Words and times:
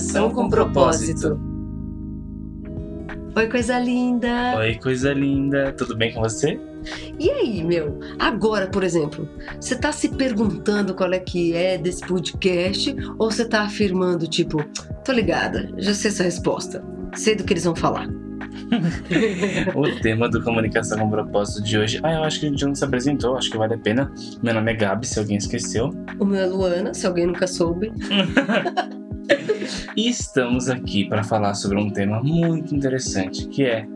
Comunicação 0.00 0.30
com 0.30 0.48
propósito. 0.48 1.40
Oi, 3.36 3.48
coisa 3.48 3.78
linda! 3.78 4.56
Oi, 4.56 4.74
coisa 4.76 5.12
linda! 5.12 5.74
Tudo 5.76 5.94
bem 5.94 6.12
com 6.14 6.20
você? 6.20 6.58
E 7.18 7.30
aí, 7.30 7.62
meu? 7.62 8.00
Agora, 8.18 8.66
por 8.66 8.82
exemplo, 8.82 9.28
você 9.60 9.76
tá 9.76 9.92
se 9.92 10.08
perguntando 10.08 10.94
qual 10.94 11.12
é 11.12 11.18
que 11.18 11.54
é 11.54 11.76
desse 11.76 12.00
podcast 12.06 12.96
ou 13.18 13.30
você 13.30 13.44
tá 13.44 13.60
afirmando, 13.60 14.26
tipo, 14.26 14.64
tô 15.04 15.12
ligada, 15.12 15.70
já 15.76 15.92
sei 15.92 16.10
essa 16.10 16.22
resposta, 16.22 16.82
sei 17.14 17.36
do 17.36 17.44
que 17.44 17.52
eles 17.52 17.64
vão 17.64 17.76
falar? 17.76 18.08
o 19.76 20.00
tema 20.00 20.30
do 20.30 20.42
Comunicação 20.42 20.98
com 20.98 21.10
Propósito 21.10 21.62
de 21.62 21.76
hoje. 21.76 22.00
Ah, 22.02 22.14
eu 22.14 22.24
acho 22.24 22.40
que 22.40 22.46
a 22.46 22.48
gente 22.48 22.64
não 22.64 22.74
se 22.74 22.84
apresentou, 22.84 23.36
acho 23.36 23.50
que 23.50 23.58
vale 23.58 23.74
a 23.74 23.78
pena. 23.78 24.10
Meu 24.42 24.54
nome 24.54 24.72
é 24.72 24.74
Gabi, 24.74 25.06
se 25.06 25.18
alguém 25.18 25.36
esqueceu. 25.36 25.90
O 26.18 26.24
meu 26.24 26.40
é 26.40 26.46
Luana, 26.46 26.94
se 26.94 27.06
alguém 27.06 27.26
nunca 27.26 27.46
soube. 27.46 27.92
e 29.96 30.08
estamos 30.08 30.68
aqui 30.68 31.04
para 31.04 31.22
falar 31.22 31.54
sobre 31.54 31.78
um 31.78 31.90
tema 31.90 32.22
muito 32.22 32.74
interessante, 32.74 33.46
que 33.48 33.64
é 33.64 33.86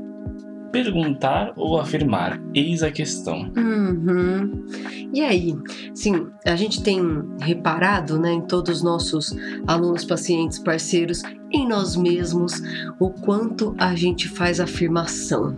perguntar 0.74 1.52
ou 1.56 1.78
afirmar? 1.78 2.40
Eis 2.52 2.82
a 2.82 2.90
questão. 2.90 3.52
Uhum. 3.56 4.66
E 5.12 5.20
aí, 5.20 5.56
sim, 5.94 6.26
a 6.44 6.56
gente 6.56 6.82
tem 6.82 7.00
reparado, 7.40 8.18
né, 8.18 8.32
em 8.32 8.40
todos 8.40 8.78
os 8.78 8.82
nossos 8.82 9.36
alunos, 9.68 10.04
pacientes, 10.04 10.58
parceiros, 10.58 11.22
em 11.52 11.68
nós 11.68 11.94
mesmos, 11.94 12.60
o 12.98 13.10
quanto 13.10 13.72
a 13.78 13.94
gente 13.94 14.28
faz 14.28 14.58
afirmação. 14.58 15.54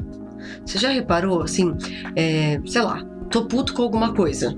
Você 0.64 0.78
já 0.78 0.90
reparou, 0.90 1.40
assim, 1.40 1.74
é, 2.14 2.60
sei 2.66 2.82
lá, 2.82 3.02
tô 3.30 3.46
puto 3.46 3.72
com 3.72 3.82
alguma 3.82 4.12
coisa. 4.12 4.54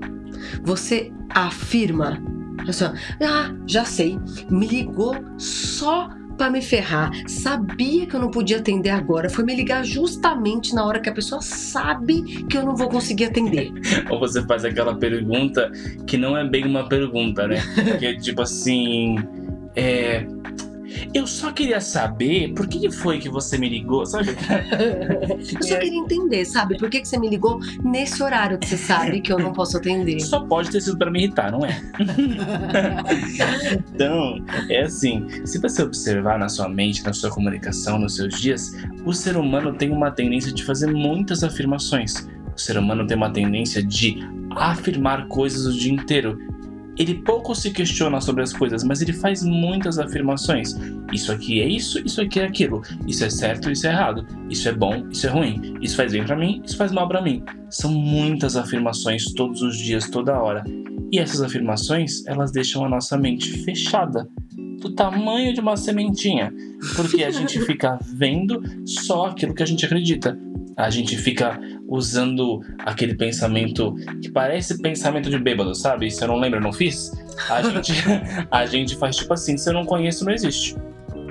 Você 0.63 1.09
afirma 1.29 2.21
Assim, 2.69 2.85
ah, 3.21 3.53
já 3.67 3.85
sei, 3.85 4.19
me 4.49 4.67
ligou 4.67 5.15
só 5.37 6.09
para 6.39 6.49
me 6.49 6.61
ferrar. 6.61 7.11
Sabia 7.27 8.07
que 8.07 8.15
eu 8.15 8.19
não 8.19 8.31
podia 8.31 8.57
atender 8.57 8.89
agora. 8.89 9.29
Foi 9.29 9.43
me 9.43 9.53
ligar 9.53 9.83
justamente 9.83 10.73
na 10.73 10.85
hora 10.85 10.99
que 10.99 11.09
a 11.09 11.13
pessoa 11.13 11.41
sabe 11.41 12.45
que 12.45 12.57
eu 12.57 12.65
não 12.65 12.75
vou 12.75 12.87
conseguir 12.87 13.25
atender. 13.25 13.69
Ou 14.09 14.19
você 14.19 14.41
faz 14.47 14.63
aquela 14.63 14.95
pergunta 14.95 15.69
que 16.07 16.17
não 16.17 16.37
é 16.37 16.47
bem 16.47 16.65
uma 16.65 16.87
pergunta, 16.87 17.45
né? 17.45 17.57
Que 17.99 18.05
é 18.05 18.15
tipo 18.15 18.41
assim. 18.41 19.17
É, 19.75 20.25
eu 21.13 21.25
só 21.27 21.51
queria 21.51 21.81
saber 21.81 22.53
por 22.53 22.67
que 22.67 22.89
foi 22.91 23.19
que 23.19 23.29
você 23.29 23.57
me 23.57 23.69
ligou, 23.69 24.05
sabe? 24.05 24.29
eu 24.29 25.63
só 25.63 25.77
queria 25.77 25.99
entender, 25.99 26.45
sabe? 26.45 26.77
Por 26.77 26.89
que, 26.89 27.01
que 27.01 27.07
você 27.07 27.19
me 27.19 27.29
ligou 27.29 27.59
nesse 27.83 28.21
horário 28.21 28.57
que 28.57 28.67
você 28.67 28.77
sabe 28.77 29.21
que 29.21 29.31
eu 29.31 29.39
não 29.39 29.53
posso 29.53 29.77
atender? 29.77 30.19
Só 30.19 30.41
pode 30.41 30.69
ter 30.69 30.81
sido 30.81 30.97
para 30.97 31.11
me 31.11 31.19
irritar, 31.19 31.51
não 31.51 31.65
é? 31.65 31.81
então, 33.93 34.43
é 34.69 34.81
assim: 34.81 35.25
se 35.45 35.59
você 35.59 35.83
observar 35.83 36.39
na 36.39 36.49
sua 36.49 36.69
mente, 36.69 37.03
na 37.03 37.13
sua 37.13 37.29
comunicação, 37.29 37.99
nos 37.99 38.15
seus 38.15 38.39
dias, 38.39 38.73
o 39.05 39.13
ser 39.13 39.37
humano 39.37 39.73
tem 39.73 39.91
uma 39.91 40.11
tendência 40.11 40.51
de 40.51 40.63
fazer 40.63 40.87
muitas 40.87 41.43
afirmações. 41.43 42.27
O 42.55 42.59
ser 42.59 42.77
humano 42.77 43.07
tem 43.07 43.15
uma 43.15 43.31
tendência 43.31 43.81
de 43.81 44.19
afirmar 44.51 45.27
coisas 45.27 45.65
o 45.65 45.73
dia 45.77 45.93
inteiro 45.93 46.37
ele 46.99 47.15
pouco 47.15 47.55
se 47.55 47.71
questiona 47.71 48.19
sobre 48.19 48.43
as 48.43 48.51
coisas, 48.51 48.83
mas 48.83 49.01
ele 49.01 49.13
faz 49.13 49.41
muitas 49.41 49.97
afirmações. 49.97 50.75
Isso 51.13 51.31
aqui 51.31 51.61
é 51.61 51.65
isso, 51.65 51.97
isso 52.05 52.19
aqui 52.19 52.41
é 52.41 52.43
aquilo. 52.43 52.81
Isso 53.07 53.23
é 53.23 53.29
certo, 53.29 53.71
isso 53.71 53.87
é 53.87 53.91
errado. 53.91 54.27
Isso 54.49 54.67
é 54.67 54.73
bom, 54.73 55.07
isso 55.09 55.25
é 55.25 55.29
ruim. 55.29 55.77
Isso 55.81 55.95
faz 55.95 56.11
bem 56.11 56.25
para 56.25 56.35
mim, 56.35 56.61
isso 56.65 56.75
faz 56.75 56.91
mal 56.91 57.07
para 57.07 57.21
mim. 57.21 57.41
São 57.69 57.89
muitas 57.89 58.57
afirmações 58.57 59.31
todos 59.33 59.61
os 59.61 59.77
dias, 59.77 60.09
toda 60.09 60.37
hora. 60.37 60.61
E 61.09 61.17
essas 61.17 61.41
afirmações, 61.41 62.25
elas 62.27 62.51
deixam 62.51 62.83
a 62.83 62.89
nossa 62.89 63.17
mente 63.17 63.49
fechada 63.63 64.27
do 64.81 64.89
tamanho 64.91 65.53
de 65.53 65.61
uma 65.61 65.77
sementinha, 65.77 66.53
porque 66.95 67.23
a 67.23 67.31
gente 67.31 67.59
fica 67.65 67.97
vendo 68.13 68.61
só 68.85 69.27
aquilo 69.27 69.53
que 69.53 69.63
a 69.63 69.65
gente 69.65 69.85
acredita. 69.85 70.37
A 70.75 70.89
gente 70.89 71.17
fica 71.17 71.59
usando 71.89 72.61
aquele 72.79 73.15
pensamento 73.15 73.95
que 74.21 74.31
parece 74.31 74.79
pensamento 74.79 75.29
de 75.29 75.39
bêbado, 75.39 75.73
sabe? 75.73 76.09
Se 76.11 76.23
eu 76.23 76.27
não 76.27 76.39
lembro, 76.39 76.59
eu 76.59 76.63
não 76.63 76.71
fiz. 76.71 77.11
A 77.49 77.61
gente, 77.67 77.93
a 78.51 78.65
gente 78.65 78.95
faz 78.95 79.15
tipo 79.15 79.33
assim: 79.33 79.57
se 79.57 79.69
eu 79.69 79.73
não 79.73 79.85
conheço, 79.85 80.23
não 80.23 80.31
existe. 80.31 80.75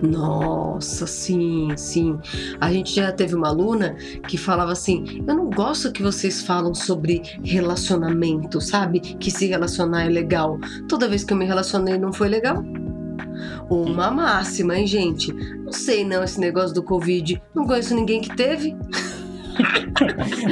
Nossa, 0.03 1.07
sim, 1.07 1.71
sim. 1.77 2.19
A 2.61 2.73
gente 2.73 2.95
já 2.95 3.11
teve 3.11 3.35
uma 3.35 3.49
aluna 3.49 3.97
que 4.27 4.37
falava 4.37 4.73
assim: 4.73 5.25
Eu 5.27 5.35
não 5.35 5.51
gosto 5.51 5.93
que 5.93 6.03
vocês 6.03 6.43
falam 6.43 6.75
sobre 6.75 7.23
relacionamento, 7.43 8.61
sabe? 8.61 9.01
Que 9.01 9.31
se 9.31 9.47
relacionar 9.47 10.05
é 10.05 10.09
legal. 10.09 10.59
Toda 10.89 11.09
vez 11.09 11.25
que 11.25 11.33
eu 11.33 11.37
me 11.37 11.45
relacionei 11.45 11.99
não 11.99 12.13
foi 12.13 12.29
legal. 12.29 12.63
Uma 13.69 14.11
máxima, 14.11 14.77
hein, 14.79 14.87
gente? 14.87 15.33
Não 15.33 15.73
sei 15.73 16.05
não 16.05 16.23
esse 16.23 16.41
negócio 16.41 16.75
do 16.75 16.83
Covid. 16.83 17.41
Não 17.55 17.67
conheço 17.67 17.95
ninguém 17.95 18.21
que 18.21 18.35
teve. 18.35 18.77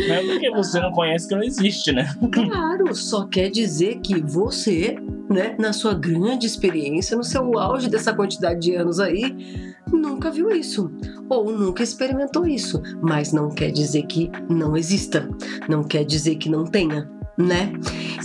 Não 0.08 0.14
é 0.14 0.22
porque 0.22 0.50
você 0.50 0.80
não 0.80 0.92
conhece 0.92 1.28
que 1.28 1.34
não 1.34 1.42
existe, 1.42 1.92
né? 1.92 2.06
Claro, 2.32 2.94
só 2.94 3.26
quer 3.26 3.50
dizer 3.50 4.00
que 4.00 4.20
você, 4.20 4.96
né, 5.30 5.54
na 5.58 5.72
sua 5.72 5.94
grande 5.94 6.46
experiência, 6.46 7.16
no 7.16 7.24
seu 7.24 7.58
auge 7.58 7.88
dessa 7.88 8.12
quantidade 8.12 8.60
de 8.60 8.74
anos 8.74 9.00
aí, 9.00 9.74
nunca 9.92 10.30
viu 10.30 10.50
isso 10.50 10.90
ou 11.28 11.50
nunca 11.50 11.82
experimentou 11.82 12.46
isso, 12.46 12.80
mas 13.00 13.32
não 13.32 13.50
quer 13.50 13.70
dizer 13.70 14.06
que 14.06 14.30
não 14.48 14.76
exista, 14.76 15.28
não 15.68 15.82
quer 15.82 16.04
dizer 16.04 16.36
que 16.36 16.48
não 16.48 16.64
tenha, 16.64 17.08
né? 17.36 17.72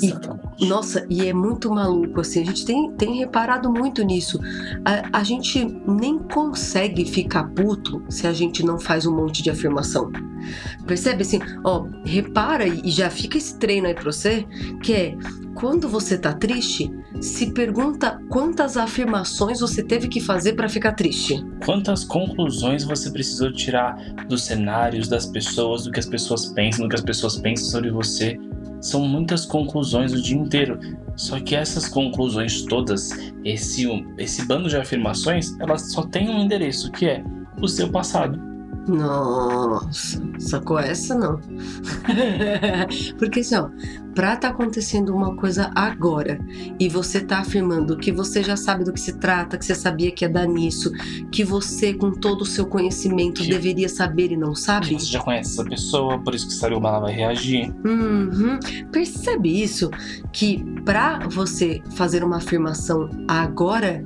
E, 0.01 0.65
nossa, 0.65 1.05
e 1.09 1.27
é 1.27 1.33
muito 1.33 1.69
maluco, 1.69 2.21
assim, 2.21 2.41
a 2.41 2.45
gente 2.45 2.65
tem, 2.65 2.91
tem 2.93 3.17
reparado 3.17 3.71
muito 3.71 4.03
nisso. 4.03 4.39
A, 4.85 5.19
a 5.19 5.23
gente 5.23 5.63
nem 5.87 6.17
consegue 6.17 7.05
ficar 7.05 7.43
puto 7.49 8.03
se 8.09 8.25
a 8.25 8.33
gente 8.33 8.63
não 8.63 8.79
faz 8.79 9.05
um 9.05 9.15
monte 9.15 9.43
de 9.43 9.49
afirmação. 9.49 10.11
Percebe 10.87 11.21
assim, 11.21 11.39
ó, 11.63 11.85
repara 12.03 12.67
e 12.67 12.89
já 12.89 13.09
fica 13.09 13.37
esse 13.37 13.57
treino 13.59 13.87
aí 13.87 13.93
pra 13.93 14.05
você, 14.05 14.45
que 14.81 14.93
é 14.93 15.15
quando 15.53 15.87
você 15.87 16.17
tá 16.17 16.33
triste, 16.33 16.89
se 17.19 17.51
pergunta 17.51 18.19
quantas 18.29 18.77
afirmações 18.77 19.59
você 19.59 19.83
teve 19.83 20.07
que 20.07 20.21
fazer 20.21 20.53
para 20.53 20.69
ficar 20.69 20.93
triste. 20.93 21.45
Quantas 21.63 22.03
conclusões 22.03 22.83
você 22.83 23.11
precisou 23.11 23.51
tirar 23.51 23.95
dos 24.27 24.45
cenários, 24.45 25.07
das 25.07 25.25
pessoas, 25.25 25.83
do 25.83 25.91
que 25.91 25.99
as 25.99 26.05
pessoas 26.05 26.47
pensam, 26.47 26.85
do 26.85 26.89
que 26.89 26.95
as 26.95 27.01
pessoas 27.01 27.37
pensam 27.37 27.69
sobre 27.69 27.91
você 27.91 28.39
são 28.81 29.07
muitas 29.07 29.45
conclusões 29.45 30.11
o 30.11 30.21
dia 30.21 30.37
inteiro. 30.37 30.79
Só 31.15 31.39
que 31.39 31.55
essas 31.55 31.87
conclusões 31.87 32.63
todas, 32.63 33.11
esse, 33.45 33.87
esse 34.17 34.45
bando 34.45 34.67
de 34.67 34.75
afirmações, 34.75 35.57
elas 35.59 35.91
só 35.91 36.03
têm 36.03 36.29
um 36.29 36.41
endereço, 36.41 36.91
que 36.91 37.05
é 37.05 37.23
o 37.61 37.67
seu 37.67 37.89
passado. 37.89 38.50
Nossa, 38.87 40.21
sacou 40.39 40.79
essa 40.79 41.13
não? 41.13 41.39
Porque 43.17 43.41
assim, 43.41 43.55
ó, 43.55 43.69
pra 44.15 44.35
tá 44.35 44.49
acontecendo 44.49 45.15
uma 45.15 45.35
coisa 45.35 45.71
agora 45.75 46.39
e 46.79 46.89
você 46.89 47.21
tá 47.21 47.39
afirmando 47.39 47.95
que 47.97 48.11
você 48.11 48.43
já 48.43 48.55
sabe 48.57 48.83
do 48.83 48.91
que 48.91 48.99
se 48.99 49.13
trata, 49.13 49.57
que 49.57 49.65
você 49.65 49.75
sabia 49.75 50.11
que 50.11 50.25
ia 50.25 50.29
dar 50.29 50.47
nisso, 50.47 50.91
que 51.31 51.43
você, 51.43 51.93
com 51.93 52.11
todo 52.11 52.41
o 52.41 52.45
seu 52.45 52.65
conhecimento, 52.65 53.41
que... 53.41 53.49
deveria 53.49 53.87
saber 53.87 54.31
e 54.31 54.37
não 54.37 54.55
sabe. 54.55 54.87
Que 54.87 54.99
você 54.99 55.05
já 55.05 55.19
conhece 55.21 55.51
essa 55.51 55.63
pessoa, 55.63 56.19
por 56.19 56.33
isso 56.33 56.47
que 56.47 56.53
sabe 56.53 56.75
como 56.75 56.87
ela 56.87 56.99
vai 56.99 57.13
reagir. 57.13 57.73
Uhum. 57.85 58.59
Percebe 58.91 59.61
isso? 59.61 59.89
Que 60.31 60.63
pra 60.83 61.27
você 61.27 61.81
fazer 61.95 62.23
uma 62.23 62.37
afirmação 62.37 63.09
agora, 63.27 64.05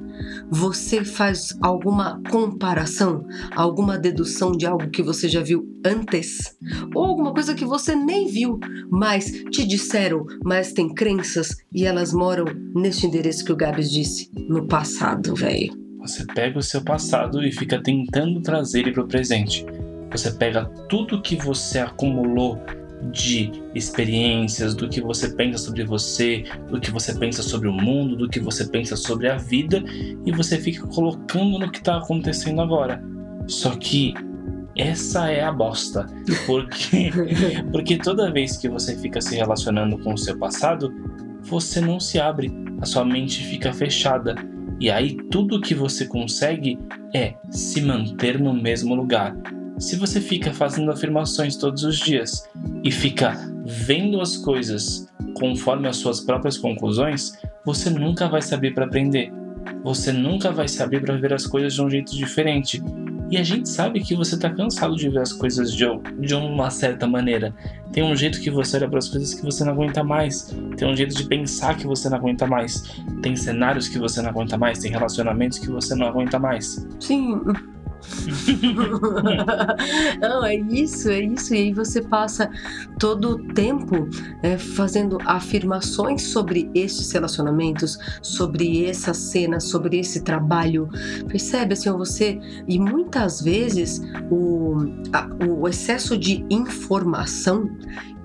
você 0.49 1.03
faz 1.03 1.57
alguma 1.61 2.21
comparação, 2.29 3.25
alguma 3.55 3.97
dedução 3.97 4.51
de 4.51 4.65
algo 4.65 4.89
que 4.89 5.03
você 5.03 5.27
já 5.27 5.41
viu 5.41 5.67
antes? 5.85 6.55
Ou 6.93 7.03
alguma 7.03 7.33
coisa 7.33 7.55
que 7.55 7.65
você 7.65 7.95
nem 7.95 8.27
viu, 8.27 8.59
mas 8.89 9.25
te 9.51 9.65
disseram, 9.65 10.25
mas 10.43 10.73
tem 10.73 10.93
crenças 10.93 11.57
e 11.73 11.85
elas 11.85 12.13
moram 12.13 12.45
neste 12.75 13.05
endereço 13.07 13.45
que 13.45 13.51
o 13.51 13.57
Gabs 13.57 13.91
disse, 13.91 14.31
no 14.47 14.67
passado, 14.67 15.35
velho. 15.35 15.73
Você 15.99 16.25
pega 16.25 16.59
o 16.59 16.63
seu 16.63 16.83
passado 16.83 17.43
e 17.43 17.51
fica 17.51 17.81
tentando 17.81 18.39
trazer 18.41 18.81
ele 18.81 18.91
para 18.91 19.03
o 19.03 19.07
presente. 19.07 19.65
Você 20.11 20.31
pega 20.31 20.65
tudo 20.87 21.21
que 21.21 21.35
você 21.35 21.79
acumulou 21.79 22.59
de 23.11 23.51
experiências, 23.73 24.75
do 24.75 24.87
que 24.87 25.01
você 25.01 25.29
pensa 25.29 25.57
sobre 25.57 25.83
você, 25.83 26.43
do 26.69 26.79
que 26.79 26.91
você 26.91 27.13
pensa 27.13 27.41
sobre 27.41 27.67
o 27.67 27.73
mundo, 27.73 28.15
do 28.15 28.29
que 28.29 28.39
você 28.39 28.65
pensa 28.65 28.95
sobre 28.95 29.29
a 29.29 29.37
vida 29.37 29.83
e 30.25 30.31
você 30.31 30.57
fica 30.57 30.85
colocando 30.87 31.59
no 31.59 31.71
que 31.71 31.79
está 31.79 31.97
acontecendo 31.97 32.61
agora. 32.61 33.03
Só 33.47 33.71
que 33.75 34.13
essa 34.75 35.29
é 35.29 35.43
a 35.43 35.51
bosta, 35.51 36.05
porque 36.45 37.11
porque 37.71 37.97
toda 37.97 38.31
vez 38.31 38.57
que 38.57 38.67
você 38.67 38.95
fica 38.97 39.21
se 39.21 39.35
relacionando 39.35 39.97
com 39.99 40.13
o 40.13 40.17
seu 40.17 40.37
passado, 40.37 40.93
você 41.41 41.79
não 41.79 41.99
se 41.99 42.19
abre, 42.19 42.51
a 42.81 42.85
sua 42.85 43.05
mente 43.05 43.43
fica 43.45 43.71
fechada. 43.71 44.35
E 44.79 44.91
aí 44.91 45.15
tudo 45.31 45.61
que 45.61 45.73
você 45.73 46.05
consegue 46.05 46.77
é 47.13 47.35
se 47.49 47.81
manter 47.81 48.37
no 48.39 48.53
mesmo 48.53 48.93
lugar, 48.93 49.33
se 49.77 49.97
você 49.97 50.21
fica 50.21 50.53
fazendo 50.53 50.91
afirmações 50.91 51.55
todos 51.57 51.83
os 51.83 51.97
dias 51.97 52.49
e 52.83 52.91
fica 52.91 53.37
vendo 53.65 54.21
as 54.21 54.37
coisas 54.37 55.07
conforme 55.33 55.87
as 55.87 55.97
suas 55.97 56.21
próprias 56.21 56.57
conclusões, 56.57 57.33
você 57.65 57.89
nunca 57.89 58.27
vai 58.27 58.41
saber 58.41 58.73
para 58.73 58.85
aprender. 58.85 59.31
você 59.83 60.11
nunca 60.11 60.51
vai 60.51 60.67
se 60.67 60.81
abrir 60.81 61.01
para 61.01 61.17
ver 61.17 61.33
as 61.33 61.45
coisas 61.47 61.73
de 61.73 61.81
um 61.81 61.89
jeito 61.89 62.15
diferente. 62.15 62.81
E 63.31 63.37
a 63.37 63.43
gente 63.43 63.67
sabe 63.67 63.99
que 64.01 64.15
você 64.15 64.37
tá 64.37 64.49
cansado 64.49 64.95
de 64.95 65.09
ver 65.09 65.19
as 65.19 65.33
coisas 65.33 65.73
de, 65.73 65.85
de 66.19 66.35
uma 66.35 66.69
certa 66.69 67.07
maneira. 67.07 67.53
Tem 67.91 68.03
um 68.03 68.15
jeito 68.15 68.39
que 68.39 68.51
você 68.51 68.77
olha 68.77 68.87
para 68.87 68.99
as 68.99 69.09
coisas 69.09 69.33
que 69.33 69.41
você 69.41 69.63
não 69.63 69.73
aguenta 69.73 70.03
mais. 70.03 70.55
Tem 70.77 70.87
um 70.87 70.95
jeito 70.95 71.15
de 71.15 71.23
pensar 71.23 71.75
que 71.75 71.87
você 71.87 72.07
não 72.07 72.17
aguenta 72.17 72.45
mais. 72.45 72.83
Tem 73.23 73.35
cenários 73.35 73.87
que 73.87 73.97
você 73.97 74.21
não 74.21 74.29
aguenta 74.29 74.57
mais. 74.57 74.77
Tem 74.77 74.91
relacionamentos 74.91 75.57
que 75.57 75.69
você 75.69 75.95
não 75.95 76.07
aguenta 76.07 76.37
mais. 76.37 76.87
Sim. 76.99 77.41
Não, 80.19 80.45
é 80.45 80.55
isso, 80.55 81.09
é 81.09 81.21
isso. 81.21 81.53
E 81.53 81.57
aí 81.57 81.73
você 81.73 82.01
passa 82.01 82.49
todo 82.99 83.31
o 83.31 83.53
tempo 83.53 84.07
é, 84.41 84.57
fazendo 84.57 85.17
afirmações 85.25 86.23
sobre 86.23 86.69
esses 86.73 87.11
relacionamentos, 87.11 87.97
sobre 88.21 88.85
essa 88.85 89.13
cena, 89.13 89.59
sobre 89.59 89.99
esse 89.99 90.21
trabalho. 90.21 90.89
Percebe 91.27 91.73
assim, 91.73 91.91
você. 91.91 92.39
E 92.67 92.79
muitas 92.79 93.41
vezes 93.41 94.01
o, 94.29 94.77
a, 95.13 95.29
o 95.45 95.67
excesso 95.67 96.17
de 96.17 96.45
informação 96.49 97.69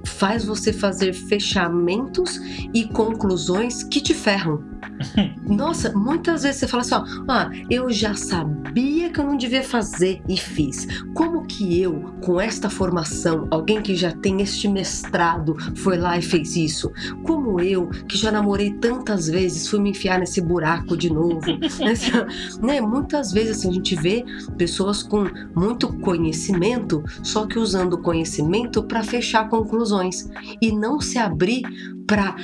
faz 0.04 0.44
você 0.44 0.72
fazer 0.72 1.12
fechamentos 1.12 2.40
e 2.72 2.86
conclusões 2.88 3.82
que 3.82 4.00
te 4.00 4.14
ferram. 4.14 4.69
Nossa, 5.46 5.92
muitas 5.92 6.42
vezes 6.42 6.60
você 6.60 6.68
fala 6.68 6.82
assim, 6.82 6.94
ó, 6.94 7.04
ah, 7.28 7.50
eu 7.68 7.90
já 7.90 8.14
sabia 8.14 9.10
que 9.10 9.20
eu 9.20 9.24
não 9.24 9.36
devia 9.36 9.62
fazer 9.62 10.22
e 10.28 10.36
fiz. 10.36 10.86
Como 11.14 11.44
que 11.46 11.80
eu, 11.80 12.14
com 12.20 12.40
esta 12.40 12.70
formação, 12.70 13.46
alguém 13.50 13.80
que 13.80 13.94
já 13.94 14.12
tem 14.12 14.40
este 14.40 14.68
mestrado, 14.68 15.56
foi 15.76 15.96
lá 15.96 16.18
e 16.18 16.22
fez 16.22 16.56
isso? 16.56 16.92
Como 17.24 17.60
eu, 17.60 17.88
que 18.08 18.16
já 18.16 18.30
namorei 18.30 18.72
tantas 18.74 19.26
vezes, 19.28 19.68
fui 19.68 19.80
me 19.80 19.90
enfiar 19.90 20.18
nesse 20.18 20.40
buraco 20.40 20.96
de 20.96 21.12
novo? 21.12 21.40
né? 22.62 22.80
Muitas 22.80 23.32
vezes 23.32 23.58
assim, 23.58 23.70
a 23.70 23.72
gente 23.72 23.96
vê 23.96 24.24
pessoas 24.56 25.02
com 25.02 25.26
muito 25.54 25.92
conhecimento, 25.98 27.02
só 27.22 27.46
que 27.46 27.58
usando 27.58 27.94
o 27.94 28.02
conhecimento 28.02 28.82
para 28.82 29.02
fechar 29.02 29.48
conclusões 29.48 30.28
e 30.60 30.72
não 30.72 31.00
se 31.00 31.18
abrir 31.18 31.62
para 32.06 32.36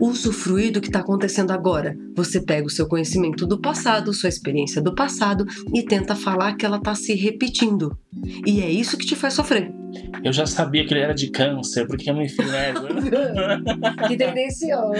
usufruir 0.00 0.72
do 0.72 0.80
que 0.80 0.88
está 0.88 1.00
acontecendo 1.00 1.50
agora. 1.50 1.96
Você 2.14 2.40
pega 2.40 2.66
o 2.66 2.70
seu 2.70 2.86
conhecimento 2.86 3.46
do 3.46 3.60
passado, 3.60 4.12
sua 4.12 4.28
experiência 4.28 4.80
do 4.82 4.94
passado 4.94 5.44
e 5.74 5.82
tenta 5.82 6.14
falar 6.14 6.54
que 6.54 6.66
ela 6.66 6.76
está 6.76 6.94
se 6.94 7.14
repetindo. 7.14 7.96
E 8.46 8.60
é 8.60 8.70
isso 8.70 8.96
que 8.96 9.06
te 9.06 9.16
faz 9.16 9.34
sofrer. 9.34 9.72
Eu 10.24 10.32
já 10.32 10.46
sabia 10.46 10.86
que 10.86 10.94
ele 10.94 11.00
era 11.00 11.14
de 11.14 11.30
câncer, 11.30 11.86
porque 11.86 12.08
eu 12.10 12.14
me 12.14 12.24
enfiei 12.24 12.46
nessa. 12.46 12.88
que 14.08 14.16
tendencioso. 14.16 14.94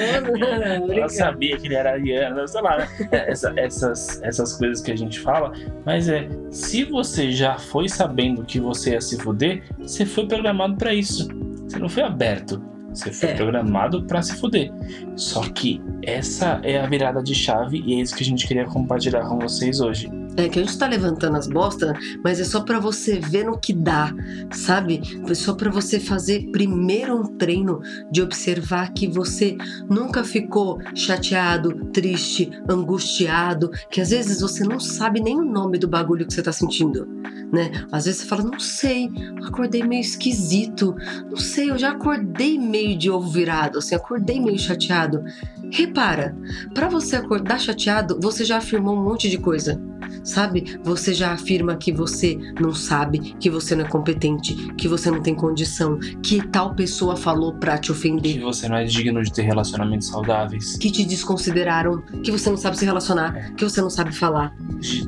eu 0.93 1.09
sabia 1.09 1.57
que 1.57 1.67
ele 1.67 1.75
era 1.75 1.93
ariano, 1.93 2.47
sei 2.47 2.61
lá. 2.61 2.79
Né? 2.79 2.89
Essa, 3.11 3.53
essas, 3.57 4.23
essas 4.23 4.57
coisas 4.57 4.83
que 4.83 4.91
a 4.91 4.97
gente 4.97 5.21
fala. 5.21 5.53
Mas 5.85 6.09
é, 6.09 6.29
se 6.51 6.85
você 6.85 7.31
já 7.31 7.59
foi 7.59 7.89
sabendo 7.89 8.45
que 8.45 8.61
você 8.61 8.93
ia 8.93 9.01
se 9.01 9.19
fuder, 9.19 9.63
você 9.79 10.05
foi 10.05 10.27
programado 10.27 10.77
para 10.77 10.93
isso. 10.93 11.29
Você 11.67 11.79
não 11.79 11.89
foi 11.89 12.03
aberto. 12.03 12.72
Você 12.93 13.11
foi 13.11 13.31
é. 13.31 13.35
programado 13.35 14.05
para 14.05 14.23
se 14.23 14.35
fuder. 14.37 14.71
Só 15.17 15.43
que 15.43 15.81
essa 16.03 16.61
é 16.63 16.79
a 16.79 16.87
virada 16.87 17.23
de 17.23 17.35
chave 17.35 17.83
e 17.85 17.95
é 17.95 18.01
isso 18.01 18.15
que 18.15 18.23
a 18.23 18.27
gente 18.27 18.47
queria 18.47 18.65
compartilhar 18.67 19.27
com 19.27 19.39
vocês 19.39 19.81
hoje. 19.81 20.11
É 20.37 20.49
que 20.49 20.59
a 20.59 20.65
gente 20.65 20.79
tá 20.79 20.87
levantando 20.87 21.37
as 21.37 21.47
bostas, 21.47 21.93
mas 22.25 22.41
é 22.41 22.45
só 22.45 22.61
para 22.63 22.81
você 22.81 23.19
ver 23.19 23.45
no 23.45 23.59
que 23.59 23.73
dá, 23.73 24.15
sabe? 24.51 25.03
É 25.29 25.35
só 25.35 25.53
para 25.53 25.71
você 25.71 26.01
fazer 26.01 26.49
primeiro 26.51 27.17
um 27.17 27.37
treino 27.37 27.81
de 28.11 28.23
observar 28.23 28.93
que 28.95 29.07
você 29.07 29.57
nunca 29.91 30.25
ficou 30.25 30.79
chateado, 30.95 31.87
triste, 31.93 32.51
angustiado, 32.69 33.71
que 33.91 34.01
às 34.01 34.09
vezes 34.09 34.41
você 34.41 34.65
não 34.65 34.81
sabe 34.81 35.21
nem 35.21 35.39
o 35.39 35.45
nome 35.45 35.79
do 35.79 35.87
bagulho 35.87 36.27
que 36.27 36.33
você 36.33 36.43
tá 36.43 36.53
sentindo, 36.53 37.07
né? 37.53 37.71
Às 37.93 38.07
vezes 38.07 38.23
você 38.23 38.27
fala, 38.27 38.43
não 38.43 38.59
sei, 38.59 39.11
acordei 39.45 39.83
meio 39.83 40.01
esquisito, 40.01 40.97
não 41.29 41.37
sei, 41.37 41.71
eu 41.71 41.77
já 41.77 41.91
acordei 41.91 42.59
meio 42.59 42.97
de 42.97 43.11
ovo 43.11 43.29
virado, 43.29 43.79
assim, 43.79 43.95
acordei 43.95 44.41
meio 44.41 44.59
chateado. 44.59 45.23
Repara, 45.71 46.35
para 46.73 46.89
você 46.89 47.17
acordar 47.17 47.61
chateado, 47.61 48.19
você 48.21 48.45
já 48.45 48.57
afirmou 48.57 48.97
um 48.97 49.05
monte 49.05 49.29
de 49.29 49.37
coisa 49.37 49.92
sabe? 50.25 50.79
Você 50.83 51.15
já 51.15 51.33
afirma 51.33 51.77
que 51.77 51.93
você 51.93 52.39
não 52.61 52.75
sabe, 52.75 53.35
que 53.39 53.51
você 53.51 53.75
não 53.75 53.85
é 53.85 53.89
competente, 53.89 54.55
que 54.75 54.89
você 54.89 55.11
não 55.11 55.23
tem 55.23 55.35
condição, 55.35 55.99
que 56.23 56.47
tal 56.49 56.75
pessoa 56.75 57.17
falou 57.17 57.55
pra 57.55 57.79
te 57.79 57.93
ofender. 57.93 58.35
Que 58.35 58.41
você 58.41 58.69
não 58.69 58.77
é 58.77 58.85
digno 58.85 59.23
de 59.23 59.33
ter 59.33 59.43
relacionamentos 59.43 60.09
saudáveis. 60.09 60.77
Que 60.77 60.91
te 60.91 61.05
desconsideraram, 61.05 62.03
que 62.23 62.31
você 62.31 62.51
não 62.51 62.57
sabe 62.57 62.79
se 62.79 62.85
relacionar, 62.85 63.37
é. 63.37 63.51
que 63.53 63.65
você 63.65 63.81
não 63.81 63.91
sabe 63.91 64.13
falar. 64.15 64.55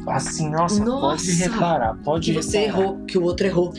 Assim, 0.08 0.50
nossa, 0.50 0.84
nossa 0.84 1.24
pode 1.24 1.32
reparar, 1.32 1.94
pode 2.04 2.32
Que 2.32 2.42
você 2.42 2.58
errou, 2.58 2.98
que 3.06 3.18
o 3.18 3.22
outro 3.22 3.46
errou. 3.46 3.72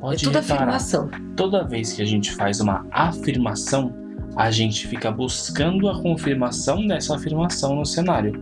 Pode 0.00 0.22
é 0.22 0.28
tudo 0.28 0.40
reparar. 0.40 0.62
afirmação. 0.62 1.10
Toda 1.36 1.64
vez 1.64 1.92
que 1.92 2.02
a 2.02 2.06
gente 2.06 2.32
faz 2.32 2.60
uma 2.60 2.86
afirmação, 2.90 3.94
a 4.36 4.50
gente 4.50 4.86
fica 4.86 5.10
buscando 5.10 5.88
a 5.88 6.00
confirmação 6.00 6.86
dessa 6.86 7.16
afirmação 7.16 7.76
no 7.76 7.84
cenário. 7.84 8.32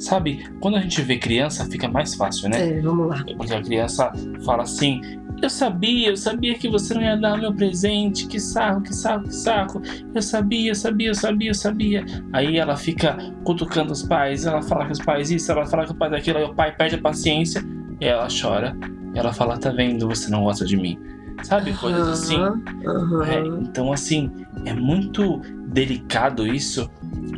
Sabe, 0.00 0.48
quando 0.60 0.78
a 0.78 0.80
gente 0.80 1.02
vê 1.02 1.18
criança, 1.18 1.66
fica 1.66 1.86
mais 1.86 2.14
fácil, 2.14 2.48
né? 2.48 2.78
É, 2.78 2.80
vamos 2.80 3.08
lá. 3.08 3.22
Porque 3.36 3.52
a 3.52 3.60
criança 3.60 4.10
fala 4.46 4.62
assim: 4.62 5.02
Eu 5.42 5.50
sabia, 5.50 6.08
eu 6.08 6.16
sabia 6.16 6.54
que 6.54 6.70
você 6.70 6.94
não 6.94 7.02
ia 7.02 7.16
dar 7.16 7.36
meu 7.36 7.52
presente, 7.52 8.26
que 8.26 8.40
saco, 8.40 8.80
que 8.80 8.94
saco, 8.94 9.24
que 9.24 9.34
saco. 9.34 9.82
Eu 10.14 10.22
sabia, 10.22 10.70
eu 10.70 10.74
sabia, 10.74 11.08
eu 11.08 11.14
sabia, 11.14 11.50
eu 11.50 11.54
sabia. 11.54 12.04
Aí 12.32 12.56
ela 12.56 12.78
fica 12.78 13.18
cutucando 13.44 13.92
os 13.92 14.02
pais, 14.02 14.46
ela 14.46 14.62
fala 14.62 14.86
com 14.86 14.92
os 14.92 15.00
pais 15.00 15.30
isso, 15.30 15.52
ela 15.52 15.66
fala 15.66 15.86
com 15.86 15.92
o 15.92 15.96
pai 15.96 16.08
daquilo, 16.08 16.38
aí 16.38 16.44
o 16.44 16.54
pai 16.54 16.74
perde 16.74 16.94
a 16.94 17.00
paciência, 17.00 17.62
e 18.00 18.06
ela 18.06 18.26
chora. 18.28 18.74
E 19.14 19.18
ela 19.18 19.34
fala: 19.34 19.58
Tá 19.58 19.70
vendo, 19.70 20.08
você 20.08 20.30
não 20.30 20.44
gosta 20.44 20.64
de 20.64 20.78
mim. 20.78 20.98
Sabe, 21.42 21.72
coisas 21.72 22.08
assim. 22.08 22.36
Uhum. 22.38 23.22
É, 23.22 23.38
então, 23.62 23.92
assim, 23.92 24.30
é 24.64 24.72
muito 24.72 25.40
delicado 25.68 26.46
isso 26.46 26.88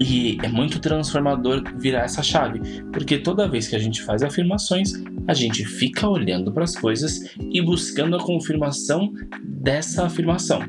e 0.00 0.38
é 0.43 0.49
muito 0.49 0.81
transformador 0.81 1.62
virar 1.76 2.00
essa 2.00 2.22
chave, 2.22 2.82
porque 2.93 3.19
toda 3.19 3.49
vez 3.49 3.69
que 3.69 3.76
a 3.76 3.78
gente 3.78 4.02
faz 4.02 4.22
afirmações, 4.22 4.93
a 5.28 5.34
gente 5.34 5.64
fica 5.64 6.08
olhando 6.08 6.52
para 6.52 6.64
as 6.64 6.75
coisas 6.75 7.34
e 7.38 7.60
buscando 7.62 8.16
a 8.16 8.20
confirmação 8.20 9.12
dessa 9.44 10.06
afirmação. 10.06 10.62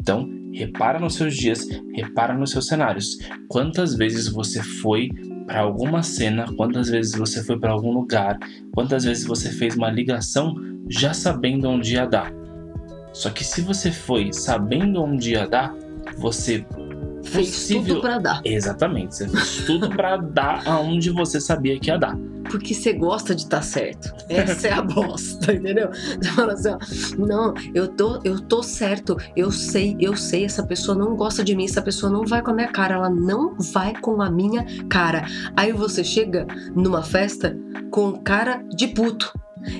Então, 0.00 0.28
repara 0.52 0.98
nos 0.98 1.14
seus 1.14 1.36
dias, 1.36 1.66
repara 1.94 2.34
nos 2.34 2.50
seus 2.50 2.66
cenários. 2.66 3.18
Quantas 3.48 3.94
vezes 3.94 4.28
você 4.28 4.62
foi 4.62 5.08
para 5.46 5.60
alguma 5.60 6.02
cena, 6.02 6.46
quantas 6.56 6.88
vezes 6.88 7.14
você 7.14 7.42
foi 7.44 7.58
para 7.58 7.72
algum 7.72 7.92
lugar, 7.92 8.38
quantas 8.72 9.04
vezes 9.04 9.24
você 9.24 9.50
fez 9.50 9.76
uma 9.76 9.90
ligação 9.90 10.54
já 10.88 11.12
sabendo 11.12 11.68
onde 11.68 11.94
ia 11.94 12.06
dar. 12.06 12.39
Só 13.12 13.30
que 13.30 13.44
se 13.44 13.60
você 13.60 13.90
foi 13.90 14.32
sabendo 14.32 15.02
onde 15.02 15.32
ia 15.32 15.46
dar, 15.46 15.74
você 16.16 16.64
fez 17.24 17.50
possível... 17.50 17.94
tudo 17.96 18.00
para 18.00 18.18
dar. 18.18 18.40
Exatamente, 18.44 19.14
você 19.14 19.28
fez 19.28 19.64
tudo 19.66 19.88
para 19.90 20.16
dar 20.32 20.66
aonde 20.66 21.10
você 21.10 21.40
sabia 21.40 21.78
que 21.78 21.90
ia 21.90 21.98
dar. 21.98 22.16
Porque 22.50 22.74
você 22.74 22.92
gosta 22.92 23.34
de 23.34 23.42
estar 23.42 23.58
tá 23.58 23.62
certo. 23.62 24.12
Essa 24.28 24.68
é 24.68 24.72
a 24.72 24.82
bosta, 24.82 25.52
entendeu? 25.52 25.88
Você 25.90 26.30
fala 26.30 26.52
assim, 26.54 26.70
ó, 26.70 26.78
não, 27.26 27.54
eu 27.74 27.86
tô, 27.86 28.20
eu 28.24 28.40
tô 28.40 28.62
certo, 28.62 29.16
eu 29.36 29.50
sei, 29.52 29.96
eu 30.00 30.16
sei, 30.16 30.44
essa 30.44 30.64
pessoa 30.64 30.96
não 30.96 31.14
gosta 31.14 31.44
de 31.44 31.54
mim, 31.54 31.64
essa 31.64 31.82
pessoa 31.82 32.10
não 32.10 32.24
vai 32.24 32.42
com 32.42 32.50
a 32.50 32.54
minha 32.54 32.68
cara, 32.68 32.96
ela 32.96 33.10
não 33.10 33.54
vai 33.72 33.94
com 33.94 34.20
a 34.20 34.30
minha 34.30 34.64
cara. 34.88 35.24
Aí 35.56 35.72
você 35.72 36.02
chega 36.02 36.46
numa 36.74 37.02
festa 37.02 37.56
com 37.90 38.12
cara 38.20 38.62
de 38.74 38.88
puto. 38.88 39.32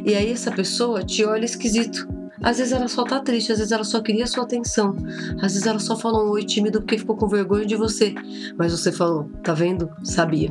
E 0.04 0.14
aí 0.14 0.30
essa 0.30 0.52
pessoa 0.52 1.02
te 1.02 1.24
olha 1.24 1.44
esquisito. 1.44 2.19
Às 2.42 2.58
vezes 2.58 2.72
ela 2.72 2.88
só 2.88 3.04
tá 3.04 3.20
triste, 3.20 3.52
às 3.52 3.58
vezes 3.58 3.72
ela 3.72 3.84
só 3.84 4.00
queria 4.00 4.26
sua 4.26 4.44
atenção. 4.44 4.96
Às 5.42 5.52
vezes 5.52 5.66
ela 5.66 5.78
só 5.78 5.96
falou 5.96 6.26
um 6.26 6.30
oi 6.30 6.44
tímido 6.44 6.80
porque 6.80 6.98
ficou 6.98 7.16
com 7.16 7.28
vergonha 7.28 7.66
de 7.66 7.76
você. 7.76 8.14
Mas 8.56 8.72
você 8.72 8.90
falou, 8.90 9.30
tá 9.42 9.52
vendo? 9.52 9.90
Sabia. 10.02 10.50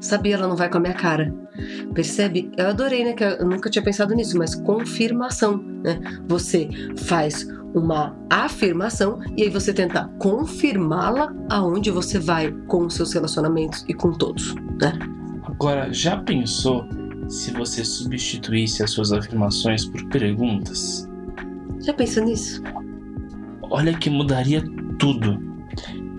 Sabia, 0.00 0.34
ela 0.34 0.48
não 0.48 0.56
vai 0.56 0.70
com 0.70 0.78
a 0.78 0.80
minha 0.80 0.94
cara. 0.94 1.34
Percebe? 1.94 2.50
Eu 2.56 2.68
adorei, 2.68 3.04
né? 3.04 3.12
Que 3.12 3.24
eu 3.24 3.46
nunca 3.46 3.70
tinha 3.70 3.82
pensado 3.82 4.14
nisso, 4.14 4.36
mas 4.38 4.54
confirmação, 4.54 5.58
né? 5.84 6.00
Você 6.26 6.68
faz 6.96 7.46
uma 7.74 8.16
afirmação 8.30 9.20
e 9.36 9.42
aí 9.42 9.50
você 9.50 9.72
tenta 9.72 10.08
confirmá-la 10.18 11.34
aonde 11.50 11.90
você 11.90 12.18
vai 12.18 12.50
com 12.66 12.86
os 12.86 12.94
seus 12.94 13.12
relacionamentos 13.12 13.84
e 13.86 13.92
com 13.92 14.12
todos, 14.12 14.54
né? 14.80 14.98
Agora, 15.44 15.92
já 15.92 16.16
pensou 16.16 16.86
se 17.28 17.50
você 17.52 17.84
substituísse 17.84 18.82
as 18.82 18.90
suas 18.90 19.12
afirmações 19.12 19.84
por 19.84 20.06
perguntas? 20.08 21.08
Já 21.80 21.92
pensou 21.92 22.24
nisso? 22.24 22.62
Olha 23.62 23.96
que 23.96 24.08
mudaria 24.08 24.62
tudo. 24.98 25.38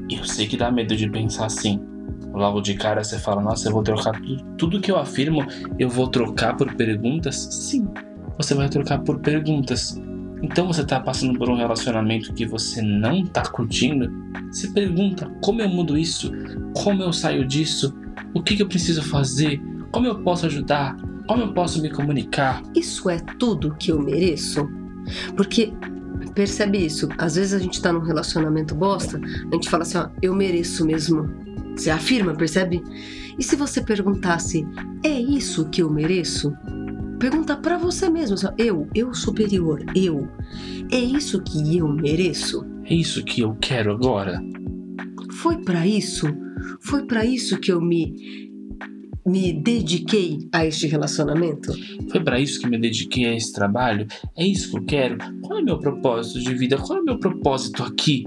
Eu 0.10 0.24
sei 0.24 0.48
que 0.48 0.58
dá 0.58 0.72
medo 0.72 0.96
de 0.96 1.10
pensar 1.10 1.46
assim. 1.46 1.80
Logo 2.34 2.62
de 2.62 2.76
cara 2.76 3.04
você 3.04 3.18
fala, 3.18 3.42
nossa, 3.42 3.68
eu 3.68 3.74
vou 3.74 3.82
trocar 3.82 4.20
tudo, 4.22 4.44
tudo 4.58 4.82
que 4.82 4.92
eu 4.92 4.98
afirmo, 4.98 5.46
eu 5.80 5.90
vou 5.90 6.08
trocar 6.08 6.56
por 6.56 6.74
perguntas? 6.76 7.36
Sim, 7.52 7.88
você 8.38 8.54
vai 8.54 8.70
trocar 8.70 9.00
por 9.00 9.20
perguntas. 9.20 10.00
Então 10.44 10.68
você 10.68 10.82
está 10.82 11.00
passando 11.00 11.38
por 11.38 11.50
um 11.50 11.56
relacionamento 11.56 12.34
que 12.34 12.46
você 12.46 12.82
não 12.82 13.24
está 13.24 13.42
curtindo? 13.42 14.12
Se 14.52 14.72
pergunta 14.72 15.30
como 15.42 15.62
eu 15.62 15.70
mudo 15.70 15.98
isso? 15.98 16.32
Como 16.76 17.02
eu 17.02 17.12
saio 17.12 17.46
disso? 17.46 17.98
O 18.34 18.44
que, 18.44 18.56
que 18.56 18.62
eu 18.62 18.68
preciso 18.68 19.02
fazer? 19.02 19.60
Como 19.92 20.06
eu 20.06 20.22
posso 20.22 20.46
ajudar? 20.46 20.96
Como 21.28 21.42
eu 21.42 21.54
posso 21.54 21.82
me 21.82 21.90
comunicar? 21.90 22.62
Isso 22.76 23.10
é 23.10 23.18
tudo 23.40 23.76
que 23.76 23.92
eu 23.92 24.00
mereço? 24.00 24.70
Porque 25.36 25.74
percebe 26.34 26.86
isso, 26.86 27.10
às 27.18 27.36
vezes 27.36 27.54
a 27.54 27.60
gente 27.60 27.82
tá 27.82 27.92
num 27.92 28.00
relacionamento 28.00 28.76
bosta, 28.76 29.20
a 29.20 29.56
gente 29.56 29.70
fala 29.70 29.84
assim, 29.84 29.98
ó, 29.98 30.10
eu 30.22 30.36
mereço 30.36 30.86
mesmo. 30.86 31.30
Você 31.76 31.92
afirma, 31.92 32.34
percebe? 32.34 32.84
E 33.38 33.44
se 33.44 33.56
você 33.56 33.82
perguntasse, 33.82 34.68
é 35.04 35.20
isso 35.20 35.70
que 35.70 35.82
eu 35.82 35.90
mereço? 35.90 36.54
Pergunta 37.20 37.56
para 37.56 37.78
você 37.78 38.10
mesmo, 38.10 38.36
assim, 38.36 38.48
eu, 38.58 38.88
eu 38.94 39.14
superior, 39.14 39.84
eu. 39.96 40.28
É 40.92 41.00
isso 41.00 41.42
que 41.42 41.78
eu 41.78 41.88
mereço? 41.88 42.66
É 42.86 42.94
isso 42.94 43.24
que 43.24 43.42
eu 43.42 43.56
quero 43.60 43.92
agora? 43.92 44.42
Foi 45.34 45.58
para 45.58 45.86
isso? 45.86 46.28
Foi 46.80 47.06
para 47.06 47.26
isso 47.26 47.60
que 47.60 47.72
eu 47.72 47.82
me 47.82 48.47
me 49.27 49.51
dediquei 49.51 50.48
a 50.53 50.65
este 50.65 50.88
relacionamento? 50.88 51.74
Foi 52.10 52.24
para 52.24 52.39
isso 52.39 52.62
que 52.62 52.69
me 52.69 52.79
dediquei 52.79 53.25
a 53.25 53.36
esse 53.36 53.51
trabalho? 53.51 54.07
É 54.38 54.46
isso 54.46 54.72
que 54.72 54.77
eu 54.77 54.86
quero? 54.86 55.17
Qual 55.41 55.60
é 55.60 55.62
o 55.62 55.65
meu 55.65 55.77
propósito 55.77 56.39
de 56.39 56.55
vida? 56.55 56.77
Qual 56.77 57.00
é 57.00 57.01
o 57.01 57.05
meu 57.05 57.19
propósito 57.19 57.84
aqui? 57.84 58.25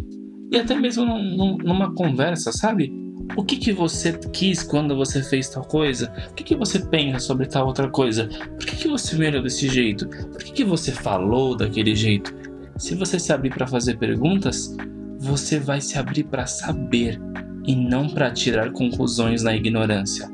E 0.53 0.59
até 0.59 0.75
mesmo 0.75 1.07
num, 1.07 1.57
numa 1.57 1.95
conversa, 1.95 2.53
sabe? 2.53 2.93
O 3.35 3.45
que, 3.45 3.57
que 3.57 3.73
você 3.73 4.13
quis 4.33 4.63
quando 4.63 4.95
você 4.95 5.23
fez 5.23 5.49
tal 5.49 5.65
coisa? 5.65 6.13
O 6.31 6.35
que, 6.35 6.45
que 6.45 6.57
você 6.57 6.79
pensa 6.79 7.21
sobre 7.21 7.47
tal 7.47 7.67
outra 7.67 7.89
coisa? 7.89 8.29
Por 8.59 8.67
que, 8.67 8.77
que 8.77 8.89
você 8.89 9.17
me 9.17 9.27
olhou 9.27 9.43
desse 9.43 9.69
jeito? 9.69 10.07
Por 10.07 10.39
que, 10.39 10.53
que 10.53 10.65
você 10.65 10.93
falou 10.93 11.57
daquele 11.57 11.95
jeito? 11.95 12.35
Se 12.77 12.95
você 12.95 13.19
se 13.19 13.33
abrir 13.33 13.51
para 13.51 13.67
fazer 13.67 13.97
perguntas, 13.97 14.77
você 15.19 15.59
vai 15.59 15.81
se 15.81 15.99
abrir 15.99 16.25
para 16.25 16.47
saber 16.47 17.21
e 17.67 17.75
não 17.75 18.09
para 18.09 18.31
tirar 18.33 18.73
conclusões 18.73 19.43
na 19.43 19.55
ignorância. 19.55 20.29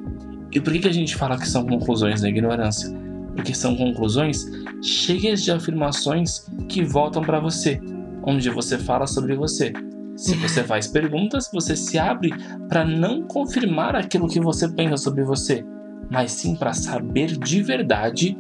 E 0.53 0.61
por 0.61 0.73
que, 0.73 0.81
que 0.81 0.89
a 0.89 0.93
gente 0.93 1.17
fala 1.17 1.39
que 1.39 1.49
são 1.49 1.67
conclusões 1.67 2.23
na 2.23 2.29
ignorância? 2.29 2.91
Porque 3.35 3.55
são 3.55 3.77
conclusões 3.77 4.47
cheias 4.83 5.43
de 5.43 5.51
afirmações 5.51 6.47
que 6.69 6.83
voltam 6.83 7.23
para 7.23 7.41
você, 7.41 7.81
onde 8.23 8.49
você 8.51 8.79
fala 8.79 9.07
sobre 9.07 9.35
você. 9.35 9.73
Se 10.17 10.35
você 10.37 10.65
faz 10.65 10.87
perguntas, 10.87 11.51
você 11.53 11.77
se 11.77 11.99
abre 11.99 12.31
para 12.69 12.85
não 12.85 13.23
confirmar 13.23 13.95
aquilo 13.95 14.29
que 14.29 14.41
você 14.41 14.67
pensa 14.69 14.97
sobre 14.97 15.23
você, 15.23 15.65
mas 16.11 16.33
sim 16.33 16.57
para 16.57 16.73
saber 16.73 17.37
de 17.39 17.63
verdade 17.63 18.37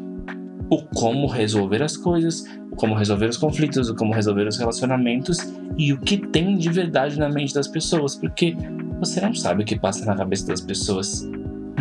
o 0.71 0.83
como 0.83 1.27
resolver 1.27 1.83
as 1.83 1.97
coisas, 1.97 2.45
o 2.73 2.77
como 2.77 2.95
resolver 2.95 3.27
os 3.27 3.37
conflitos, 3.37 3.89
o 3.89 3.95
como 3.95 4.13
resolver 4.13 4.49
os 4.49 4.59
relacionamentos 4.59 5.39
e 5.77 5.93
o 5.93 6.01
que 6.01 6.17
tem 6.17 6.57
de 6.57 6.71
verdade 6.71 7.19
na 7.19 7.29
mente 7.29 7.55
das 7.55 7.69
pessoas, 7.69 8.17
porque 8.17 8.57
você 8.99 9.21
não 9.21 9.35
sabe 9.35 9.63
o 9.63 9.67
que 9.67 9.79
passa 9.79 10.05
na 10.05 10.17
cabeça 10.17 10.47
das 10.47 10.61
pessoas 10.61 11.29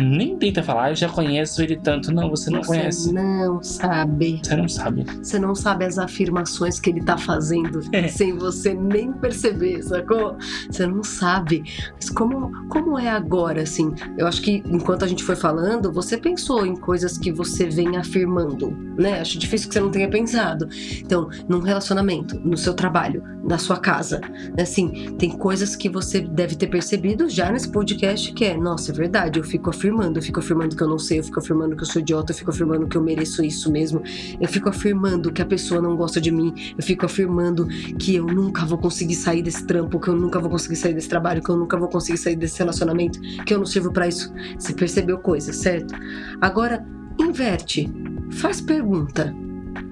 nem 0.02 0.36
tenta 0.36 0.62
falar, 0.62 0.90
eu 0.90 0.96
já 0.96 1.08
conheço 1.08 1.62
ele 1.62 1.76
tanto. 1.76 2.12
Não, 2.12 2.28
você 2.28 2.50
não 2.50 2.62
você 2.62 2.66
conhece. 2.68 3.12
Não 3.12 3.62
sabe. 3.62 4.40
Você 4.42 4.56
não 4.56 4.68
sabe. 4.68 5.04
Você 5.22 5.38
não 5.38 5.54
sabe 5.54 5.84
as 5.84 5.98
afirmações 5.98 6.78
que 6.78 6.90
ele 6.90 7.02
tá 7.02 7.16
fazendo 7.16 7.80
é. 7.92 8.06
sem 8.08 8.36
você 8.36 8.74
nem 8.74 9.12
perceber, 9.12 9.82
sacou? 9.82 10.36
Você 10.70 10.86
não 10.86 11.02
sabe. 11.02 11.64
Mas 11.94 12.10
como, 12.10 12.68
como 12.68 12.98
é 12.98 13.08
agora, 13.08 13.62
assim? 13.62 13.94
Eu 14.18 14.26
acho 14.26 14.42
que 14.42 14.62
enquanto 14.66 15.04
a 15.04 15.08
gente 15.08 15.24
foi 15.24 15.36
falando, 15.36 15.90
você 15.92 16.18
pensou 16.18 16.66
em 16.66 16.76
coisas 16.76 17.16
que 17.16 17.32
você 17.32 17.66
vem 17.66 17.96
afirmando, 17.96 18.70
né? 18.98 19.20
Acho 19.20 19.38
difícil 19.38 19.68
que 19.68 19.74
você 19.74 19.80
não 19.80 19.90
tenha 19.90 20.10
pensado. 20.10 20.68
Então, 20.98 21.28
num 21.48 21.60
relacionamento, 21.60 22.38
no 22.40 22.56
seu 22.56 22.74
trabalho, 22.74 23.22
na 23.42 23.58
sua 23.58 23.78
casa, 23.78 24.20
né? 24.56 24.62
assim, 24.62 25.16
tem 25.18 25.30
coisas 25.30 25.74
que 25.74 25.88
você 25.88 26.20
deve 26.20 26.56
ter 26.56 26.66
percebido 26.66 27.28
já 27.28 27.50
nesse 27.50 27.68
podcast 27.70 28.32
que 28.32 28.44
é, 28.44 28.56
nossa, 28.56 28.90
é 28.90 28.94
verdade, 28.94 29.38
eu 29.38 29.44
fico 29.44 29.70
afirmando 29.70 29.85
afirmando, 29.86 30.18
eu 30.18 30.22
fico 30.22 30.40
afirmando 30.40 30.76
que 30.76 30.82
eu 30.82 30.88
não 30.88 30.98
sei, 30.98 31.20
eu 31.20 31.24
fico 31.24 31.38
afirmando 31.38 31.76
que 31.76 31.82
eu 31.82 31.86
sou 31.86 32.02
idiota, 32.02 32.32
eu 32.32 32.36
fico 32.36 32.50
afirmando 32.50 32.86
que 32.88 32.96
eu 32.96 33.02
mereço 33.02 33.42
isso 33.44 33.70
mesmo, 33.70 34.02
eu 34.40 34.48
fico 34.48 34.68
afirmando 34.68 35.32
que 35.32 35.40
a 35.40 35.46
pessoa 35.46 35.80
não 35.80 35.96
gosta 35.96 36.20
de 36.20 36.32
mim, 36.32 36.52
eu 36.76 36.82
fico 36.82 37.06
afirmando 37.06 37.66
que 37.98 38.16
eu 38.16 38.26
nunca 38.26 38.66
vou 38.66 38.78
conseguir 38.78 39.14
sair 39.14 39.42
desse 39.42 39.64
trampo, 39.64 40.00
que 40.00 40.08
eu 40.08 40.16
nunca 40.16 40.40
vou 40.40 40.50
conseguir 40.50 40.76
sair 40.76 40.94
desse 40.94 41.08
trabalho, 41.08 41.42
que 41.42 41.50
eu 41.50 41.56
nunca 41.56 41.76
vou 41.76 41.88
conseguir 41.88 42.18
sair 42.18 42.36
desse 42.36 42.58
relacionamento, 42.58 43.20
que 43.44 43.54
eu 43.54 43.58
não 43.58 43.66
sirvo 43.66 43.92
para 43.92 44.08
isso. 44.08 44.32
Você 44.58 44.72
percebeu 44.72 45.18
coisa, 45.18 45.52
certo? 45.52 45.94
Agora, 46.40 46.84
inverte, 47.18 47.88
faz 48.30 48.60
pergunta. 48.60 49.34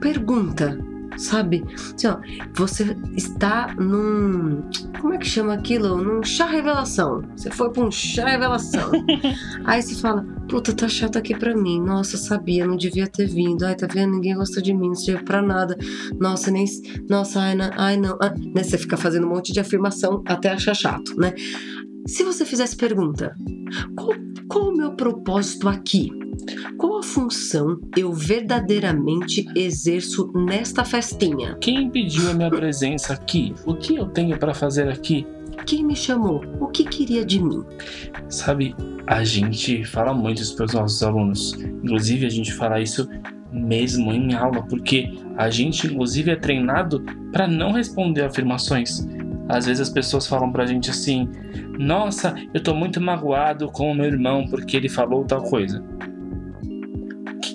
Pergunta 0.00 0.93
sabe? 1.16 1.64
Assim, 1.74 2.06
ó, 2.06 2.18
você 2.54 2.96
está 3.16 3.74
num. 3.78 4.62
Como 5.00 5.14
é 5.14 5.18
que 5.18 5.26
chama 5.26 5.54
aquilo? 5.54 5.96
Num 5.96 6.22
chá 6.22 6.46
revelação. 6.46 7.22
Você 7.36 7.50
foi 7.50 7.70
pra 7.70 7.84
um 7.84 7.90
chá 7.90 8.26
revelação. 8.26 8.90
Aí 9.64 9.82
você 9.82 9.94
fala, 9.94 10.24
puta, 10.48 10.72
tá 10.72 10.88
chato 10.88 11.16
aqui 11.16 11.36
pra 11.36 11.56
mim. 11.56 11.80
Nossa, 11.80 12.16
sabia, 12.16 12.66
não 12.66 12.76
devia 12.76 13.06
ter 13.06 13.26
vindo. 13.26 13.64
Ai, 13.64 13.74
tá 13.74 13.86
vendo? 13.90 14.12
Ninguém 14.12 14.34
gosta 14.34 14.60
de 14.60 14.72
mim, 14.72 14.88
não 14.88 14.94
serve 14.94 15.24
pra 15.24 15.42
nada. 15.42 15.76
Nossa, 16.18 16.50
nem. 16.50 16.64
Nossa, 17.08 17.40
ai, 17.40 17.54
não. 17.54 17.70
Ai, 17.76 17.96
não. 17.96 18.16
Ah, 18.20 18.30
né? 18.30 18.62
Você 18.62 18.78
fica 18.78 18.96
fazendo 18.96 19.26
um 19.26 19.30
monte 19.30 19.52
de 19.52 19.60
afirmação 19.60 20.22
até 20.26 20.50
achar 20.50 20.74
chato, 20.74 21.14
né? 21.16 21.34
Se 22.06 22.22
você 22.22 22.44
fizesse 22.44 22.76
pergunta, 22.76 23.34
qual, 23.96 24.10
qual 24.48 24.68
o 24.68 24.76
meu 24.76 24.92
propósito 24.94 25.68
aqui? 25.68 26.10
Qual 26.76 26.98
a 26.98 27.02
função 27.02 27.78
eu 27.96 28.12
verdadeiramente 28.12 29.46
exerço 29.54 30.30
nesta 30.34 30.84
festinha? 30.84 31.56
Quem 31.60 31.90
pediu 31.90 32.30
a 32.30 32.34
minha 32.34 32.50
presença 32.50 33.12
aqui? 33.12 33.54
O 33.64 33.74
que 33.74 33.96
eu 33.96 34.06
tenho 34.06 34.38
para 34.38 34.54
fazer 34.54 34.88
aqui? 34.88 35.26
Quem 35.66 35.84
me 35.84 35.96
chamou? 35.96 36.44
O 36.60 36.66
que 36.66 36.84
queria 36.84 37.24
de 37.24 37.42
mim? 37.42 37.62
Sabe, 38.28 38.74
a 39.06 39.24
gente 39.24 39.84
fala 39.84 40.12
muito 40.12 40.42
isso 40.42 40.56
para 40.56 40.66
os 40.66 40.74
nossos 40.74 41.02
alunos. 41.02 41.54
Inclusive, 41.54 42.26
a 42.26 42.30
gente 42.30 42.52
fala 42.52 42.80
isso 42.80 43.08
mesmo 43.52 44.12
em 44.12 44.34
aula, 44.34 44.62
porque 44.62 45.16
a 45.36 45.48
gente, 45.48 45.86
inclusive, 45.86 46.32
é 46.32 46.36
treinado 46.36 47.00
para 47.32 47.46
não 47.46 47.72
responder 47.72 48.22
afirmações. 48.22 49.06
Às 49.48 49.66
vezes 49.66 49.82
as 49.82 49.90
pessoas 49.90 50.26
falam 50.26 50.50
pra 50.50 50.66
gente 50.66 50.90
assim: 50.90 51.28
Nossa, 51.78 52.34
eu 52.52 52.62
tô 52.62 52.74
muito 52.74 53.00
magoado 53.00 53.68
com 53.68 53.90
o 53.90 53.94
meu 53.94 54.06
irmão 54.06 54.46
porque 54.48 54.76
ele 54.76 54.88
falou 54.88 55.24
tal 55.24 55.42
coisa 55.42 55.82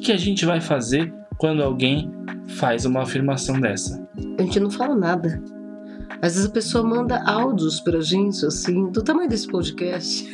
que 0.10 0.13
a 0.13 0.18
gente 0.18 0.44
vai 0.44 0.60
fazer 0.60 1.13
quando 1.38 1.62
alguém 1.62 2.12
faz 2.58 2.84
uma 2.84 3.04
afirmação 3.04 3.60
dessa? 3.60 4.04
A 4.39 4.42
gente 4.42 4.60
não 4.60 4.72
fala 4.72 4.96
nada. 4.96 5.39
Às 6.20 6.34
vezes 6.34 6.50
a 6.50 6.51
pessoa 6.51 6.84
manda 6.84 7.22
áudios 7.30 7.80
pra 7.80 8.01
gente, 8.01 8.44
assim, 8.44 8.89
do 8.89 9.04
tamanho 9.04 9.30
desse 9.30 9.48
podcast, 9.48 10.28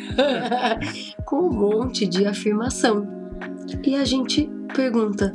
com 1.26 1.50
um 1.50 1.54
monte 1.54 2.08
de 2.08 2.26
afirmação. 2.26 3.06
E 3.84 3.98
a 3.98 4.06
gente 4.06 4.50
pergunta: 4.74 5.34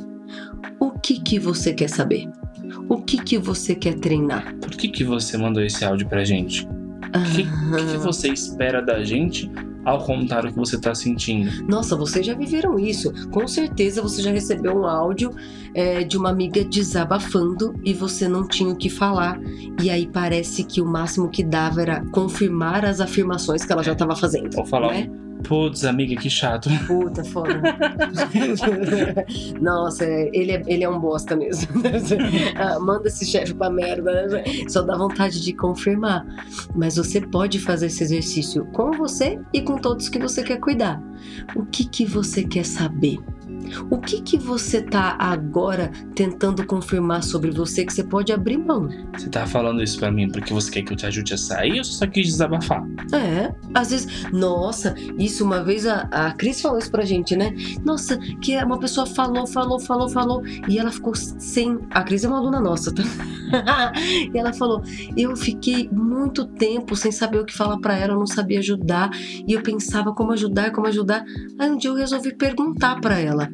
o 0.79 0.89
que 0.89 1.19
que 1.19 1.37
você 1.37 1.71
quer 1.71 1.89
saber? 1.89 2.27
O 2.89 2.99
que 2.99 3.23
que 3.23 3.37
você 3.37 3.75
quer 3.75 3.93
treinar? 3.99 4.55
Por 4.55 4.71
que 4.71 4.87
que 4.87 5.03
você 5.03 5.37
mandou 5.37 5.61
esse 5.61 5.85
áudio 5.85 6.09
pra 6.09 6.23
gente? 6.23 6.67
O 6.67 7.35
que, 7.35 7.43
que, 7.43 7.91
que 7.91 7.97
você 7.97 8.29
espera 8.29 8.81
da 8.81 9.03
gente 9.03 9.51
ao 9.83 10.03
contar 10.03 10.45
o 10.45 10.49
que 10.49 10.57
você 10.57 10.75
está 10.75 10.93
sentindo. 10.93 11.65
Nossa, 11.67 11.95
vocês 11.95 12.25
já 12.25 12.33
viveram 12.33 12.77
isso. 12.79 13.11
Com 13.29 13.47
certeza 13.47 14.01
você 14.01 14.21
já 14.21 14.31
recebeu 14.31 14.77
um 14.77 14.85
áudio 14.85 15.31
é, 15.73 16.03
de 16.03 16.17
uma 16.17 16.29
amiga 16.29 16.63
desabafando 16.63 17.73
e 17.83 17.93
você 17.93 18.27
não 18.27 18.47
tinha 18.47 18.69
o 18.69 18.75
que 18.75 18.89
falar. 18.89 19.39
E 19.81 19.89
aí 19.89 20.07
parece 20.07 20.63
que 20.63 20.81
o 20.81 20.85
máximo 20.85 21.29
que 21.29 21.43
dava 21.43 21.81
era 21.81 22.05
confirmar 22.11 22.85
as 22.85 22.99
afirmações 22.99 23.63
que 23.63 23.71
ela 23.71 23.83
já 23.83 23.93
estava 23.93 24.15
fazendo. 24.15 24.57
Ou 24.57 24.65
falar 24.65 24.93
né? 24.93 25.09
Putz, 25.43 25.83
amiga, 25.83 26.15
que 26.15 26.29
chato. 26.29 26.69
Puta, 26.87 27.23
foda. 27.23 27.61
Nossa, 29.61 30.05
ele 30.05 30.51
é, 30.51 30.63
ele 30.67 30.83
é 30.83 30.89
um 30.89 30.99
bosta 30.99 31.35
mesmo. 31.35 31.67
ah, 32.55 32.79
manda 32.79 33.07
esse 33.07 33.25
chefe 33.25 33.53
pra 33.53 33.69
merda. 33.69 34.27
Né? 34.27 34.43
Só 34.69 34.81
dá 34.81 34.95
vontade 34.95 35.41
de 35.41 35.53
confirmar. 35.53 36.25
Mas 36.75 36.97
você 36.97 37.21
pode 37.21 37.59
fazer 37.59 37.87
esse 37.87 38.03
exercício 38.03 38.65
com 38.67 38.91
você 38.91 39.39
e 39.53 39.61
com 39.61 39.77
todos 39.77 40.09
que 40.09 40.19
você 40.19 40.43
quer 40.43 40.59
cuidar. 40.59 41.01
O 41.55 41.65
que, 41.65 41.85
que 41.85 42.05
você 42.05 42.43
quer 42.43 42.65
saber? 42.65 43.19
O 43.89 43.97
que 43.97 44.21
que 44.21 44.37
você 44.37 44.81
tá 44.81 45.15
agora 45.19 45.91
tentando 46.15 46.65
confirmar 46.65 47.23
sobre 47.23 47.51
você 47.51 47.85
que 47.85 47.93
você 47.93 48.03
pode 48.03 48.31
abrir 48.31 48.57
mão? 48.57 48.89
Você 49.17 49.29
tá 49.29 49.45
falando 49.45 49.81
isso 49.81 49.99
para 49.99 50.11
mim 50.11 50.29
porque 50.29 50.53
você 50.53 50.71
quer 50.71 50.81
que 50.83 50.93
eu 50.93 50.97
te 50.97 51.05
ajude 51.05 51.33
a 51.33 51.37
sair 51.37 51.77
ou 51.77 51.83
você 51.83 51.93
só 51.93 52.07
quis 52.07 52.27
desabafar? 52.27 52.83
É, 53.13 53.53
às 53.73 53.91
vezes, 53.91 54.31
nossa, 54.31 54.95
isso 55.17 55.43
uma 55.43 55.63
vez 55.63 55.85
a, 55.85 56.01
a 56.11 56.31
Cris 56.33 56.61
falou 56.61 56.77
isso 56.77 56.91
pra 56.91 57.03
gente, 57.03 57.35
né? 57.35 57.53
Nossa, 57.83 58.17
que 58.41 58.55
uma 58.57 58.79
pessoa 58.79 59.05
falou, 59.05 59.45
falou, 59.47 59.79
falou, 59.79 60.09
falou 60.09 60.43
e 60.67 60.77
ela 60.77 60.91
ficou 60.91 61.15
sem. 61.15 61.79
A 61.91 62.03
Cris 62.03 62.23
é 62.23 62.27
uma 62.27 62.37
aluna 62.37 62.59
nossa, 62.59 62.93
tá? 62.93 63.03
e 64.33 64.37
ela 64.37 64.53
falou: 64.53 64.81
Eu 65.15 65.35
fiquei 65.35 65.89
muito 65.91 66.45
tempo 66.45 66.95
sem 66.95 67.11
saber 67.11 67.39
o 67.39 67.45
que 67.45 67.55
falar 67.55 67.77
para 67.79 67.97
ela, 67.97 68.13
eu 68.13 68.19
não 68.19 68.27
sabia 68.27 68.59
ajudar 68.59 69.09
e 69.47 69.53
eu 69.53 69.61
pensava 69.61 70.13
como 70.13 70.31
ajudar, 70.31 70.71
como 70.71 70.87
ajudar. 70.87 71.23
Aí 71.59 71.69
um 71.69 71.77
dia 71.77 71.89
eu 71.89 71.95
resolvi 71.95 72.33
perguntar 72.35 72.99
para 72.99 73.19
ela: 73.19 73.50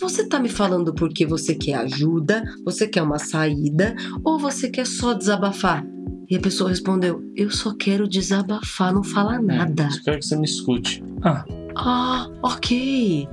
Você 0.00 0.26
tá 0.26 0.38
me 0.38 0.48
falando 0.48 0.94
porque 0.94 1.26
você 1.26 1.54
quer 1.54 1.74
ajuda, 1.74 2.42
você 2.64 2.86
quer 2.86 3.02
uma 3.02 3.18
saída 3.18 3.94
ou 4.24 4.38
você 4.38 4.68
quer 4.70 4.86
só 4.86 5.12
desabafar? 5.14 5.84
E 6.30 6.36
a 6.36 6.40
pessoa 6.40 6.70
respondeu: 6.70 7.22
Eu 7.34 7.50
só 7.50 7.74
quero 7.74 8.08
desabafar, 8.08 8.92
não 8.92 9.02
falar 9.02 9.40
nada. 9.40 9.84
É, 9.84 9.90
só 9.90 10.02
quero 10.04 10.18
que 10.18 10.26
você 10.26 10.36
me 10.36 10.44
escute. 10.44 11.02
Ah, 11.22 11.44
Ah, 11.74 12.28
ok. 12.42 13.28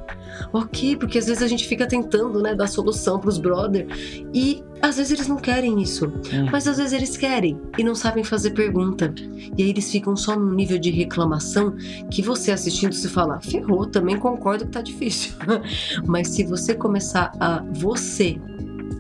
Ok, 0.54 0.96
porque 0.98 1.18
às 1.18 1.26
vezes 1.26 1.42
a 1.42 1.48
gente 1.48 1.68
fica 1.68 1.88
tentando, 1.88 2.42
né, 2.42 2.54
dar 2.56 2.68
solução 2.68 3.20
pros 3.20 3.38
brother 3.38 3.88
e 4.34 4.64
às 4.82 4.98
vezes 4.98 5.12
eles 5.12 5.28
não 5.28 5.38
querem 5.38 5.82
isso, 5.82 6.08
Hum. 6.08 6.48
mas 6.52 6.68
às 6.68 6.78
vezes 6.78 6.94
eles 6.94 7.18
querem 7.18 7.60
e 7.78 7.84
não 7.84 7.96
sabem 7.96 8.24
fazer 8.24 8.52
pergunta. 8.52 9.14
E 9.58 9.64
aí 9.64 9.70
eles 9.70 9.90
ficam 9.92 10.16
só 10.16 10.38
num 10.38 10.54
nível 10.54 10.78
de 10.78 10.92
reclamação 10.92 11.76
que 12.12 12.22
você 12.22 12.52
assistindo 12.52 12.94
se 12.94 13.08
fala, 13.10 13.40
ferrou, 13.42 13.86
também 13.86 14.18
concordo 14.18 14.66
que 14.66 14.72
tá 14.72 14.82
difícil. 14.82 15.34
mas 16.06 16.30
se 16.30 16.44
você 16.44 16.74
começar 16.76 17.32
a 17.40 17.64
você 17.74 18.38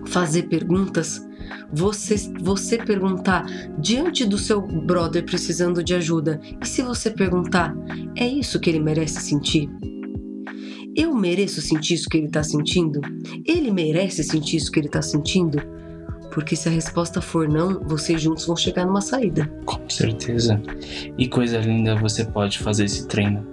fazer 0.07 0.43
perguntas, 0.43 1.25
você, 1.71 2.15
você 2.39 2.77
perguntar 2.77 3.45
diante 3.77 4.25
do 4.25 4.37
seu 4.37 4.61
brother 4.61 5.23
precisando 5.25 5.83
de 5.83 5.93
ajuda, 5.93 6.39
e 6.61 6.65
se 6.67 6.81
você 6.81 7.09
perguntar, 7.09 7.75
é 8.15 8.27
isso 8.27 8.59
que 8.59 8.69
ele 8.69 8.79
merece 8.79 9.21
sentir? 9.21 9.69
Eu 10.95 11.13
mereço 11.13 11.61
sentir 11.61 11.95
isso 11.95 12.09
que 12.09 12.17
ele 12.17 12.29
tá 12.29 12.41
sentindo? 12.41 13.01
Ele 13.45 13.69
merece 13.69 14.23
sentir 14.23 14.57
isso 14.57 14.71
que 14.71 14.79
ele 14.79 14.87
tá 14.87 15.01
sentindo? 15.01 15.61
Porque 16.31 16.55
se 16.55 16.69
a 16.69 16.71
resposta 16.71 17.21
for 17.21 17.49
não, 17.49 17.81
vocês 17.81 18.21
juntos 18.21 18.45
vão 18.45 18.55
chegar 18.55 18.85
numa 18.85 19.01
saída. 19.01 19.45
Com 19.65 19.89
certeza. 19.89 20.61
E 21.17 21.27
coisa 21.27 21.59
linda, 21.59 21.95
você 21.95 22.23
pode 22.23 22.59
fazer 22.59 22.85
esse 22.85 23.07
treino. 23.07 23.45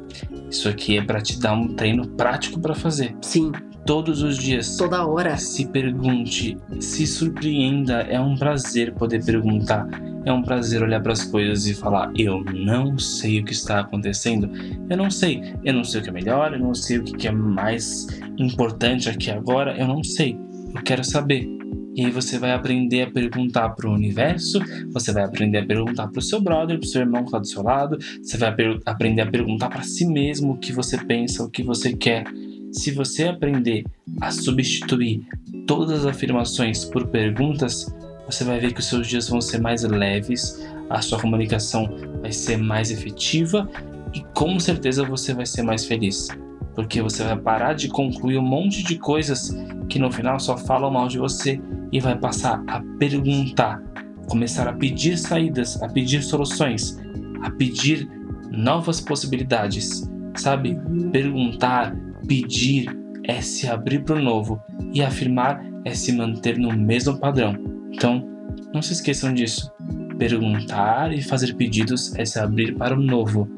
Isso 0.49 0.68
aqui 0.68 0.99
é 0.99 1.02
para 1.02 1.20
te 1.20 1.38
dar 1.40 1.52
um 1.52 1.75
treino 1.75 2.06
prático 2.08 2.61
para 2.61 2.75
fazer. 2.75 3.16
Sim, 3.22 3.50
Todos 3.84 4.22
os 4.22 4.38
dias. 4.38 4.76
toda 4.76 5.04
hora. 5.04 5.36
Se 5.36 5.66
pergunte, 5.66 6.56
se 6.80 7.06
surpreenda. 7.06 8.02
É 8.02 8.20
um 8.20 8.36
prazer 8.36 8.92
poder 8.94 9.24
perguntar. 9.24 9.86
É 10.24 10.32
um 10.32 10.42
prazer 10.42 10.82
olhar 10.82 11.02
para 11.02 11.12
as 11.12 11.24
coisas 11.24 11.66
e 11.66 11.74
falar: 11.74 12.12
Eu 12.16 12.44
não 12.44 12.96
sei 12.98 13.40
o 13.40 13.44
que 13.44 13.52
está 13.52 13.80
acontecendo. 13.80 14.50
Eu 14.88 14.96
não 14.96 15.10
sei. 15.10 15.54
Eu 15.64 15.74
não 15.74 15.84
sei 15.84 16.00
o 16.00 16.04
que 16.04 16.10
é 16.10 16.12
melhor. 16.12 16.52
Eu 16.52 16.60
não 16.60 16.74
sei 16.74 16.98
o 16.98 17.04
que 17.04 17.26
é 17.26 17.32
mais 17.32 18.06
importante 18.38 19.08
aqui 19.08 19.30
agora. 19.30 19.76
Eu 19.76 19.88
não 19.88 20.04
sei. 20.04 20.38
Eu 20.74 20.82
quero 20.82 21.02
saber. 21.02 21.62
E 21.94 22.06
aí 22.06 22.10
você 22.10 22.38
vai 22.38 22.52
aprender 22.52 23.02
a 23.02 23.10
perguntar 23.10 23.68
para 23.70 23.86
o 23.86 23.92
universo, 23.92 24.58
você 24.90 25.12
vai 25.12 25.24
aprender 25.24 25.58
a 25.58 25.66
perguntar 25.66 26.08
para 26.08 26.18
o 26.18 26.22
seu 26.22 26.40
brother, 26.40 26.78
para 26.78 26.86
o 26.86 26.88
seu 26.88 27.02
irmão 27.02 27.20
que 27.20 27.28
está 27.28 27.38
do 27.38 27.46
seu 27.46 27.62
lado, 27.62 27.98
você 28.22 28.38
vai 28.38 28.54
aprender 28.86 29.20
a 29.20 29.30
perguntar 29.30 29.68
para 29.68 29.82
si 29.82 30.06
mesmo 30.06 30.52
o 30.52 30.56
que 30.56 30.72
você 30.72 30.96
pensa, 30.96 31.44
o 31.44 31.50
que 31.50 31.62
você 31.62 31.92
quer. 31.92 32.24
Se 32.73 32.91
você 32.91 33.25
aprender 33.25 33.85
a 34.21 34.31
substituir 34.31 35.23
todas 35.67 36.00
as 36.00 36.07
afirmações 36.07 36.87
por 36.87 37.07
perguntas, 37.09 37.87
você 38.25 38.45
vai 38.45 38.59
ver 38.59 38.73
que 38.73 38.81
os 38.81 38.87
seus 38.87 39.07
dias 39.07 39.29
vão 39.29 39.43
ser 39.43 39.61
mais 39.61 39.83
leves, 39.83 40.67
a 40.88 41.02
sua 41.02 41.21
comunicação 41.21 41.87
vai 42.23 42.33
ser 42.33 42.57
mais 42.57 42.91
efetiva 42.91 43.69
e 44.14 44.21
com 44.35 44.59
certeza 44.59 45.05
você 45.05 45.35
vai 45.35 45.45
ser 45.45 45.62
mais 45.62 45.85
feliz. 45.85 46.29
Porque 46.75 47.02
você 47.02 47.23
vai 47.23 47.37
parar 47.37 47.75
de 47.75 47.88
concluir 47.88 48.38
um 48.38 48.43
monte 48.43 48.83
de 48.83 48.99
coisas 48.99 49.55
que 49.91 49.99
no 49.99 50.11
final 50.11 50.41
só 50.41 50.57
falam 50.57 50.91
mal 50.91 51.09
de 51.09 51.19
você 51.19 51.61
e 51.93 52.00
vai 52.00 52.19
passar 52.19 52.64
a 52.67 52.81
perguntar, 52.99 53.83
começar 54.31 54.67
a 54.67 54.73
pedir 54.73 55.19
saídas, 55.19 55.81
a 55.83 55.88
pedir 55.88 56.23
soluções, 56.23 56.99
a 57.43 57.50
pedir 57.50 58.09
novas 58.50 58.99
possibilidades, 58.99 60.11
sabe? 60.35 60.79
Perguntar, 61.12 61.95
pedir 62.26 62.87
é 63.25 63.41
se 63.41 63.69
abrir 63.69 64.02
para 64.05 64.17
o 64.17 64.23
novo 64.23 64.61
e 64.93 65.02
afirmar 65.02 65.64
é 65.85 65.95
se 65.95 66.12
manter 66.12 66.59
no 66.59 66.73
mesmo 66.73 67.19
padrão. 67.19 67.57
Então, 67.93 68.26
não 68.73 68.83
se 68.83 68.93
esqueçam 68.93 69.33
disso. 69.33 69.71
Perguntar 70.19 71.12
e 71.12 71.23
fazer 71.23 71.55
pedidos 71.55 72.15
é 72.17 72.25
se 72.25 72.39
abrir 72.39 72.75
para 72.75 72.95
o 72.95 73.00
novo 73.00 73.49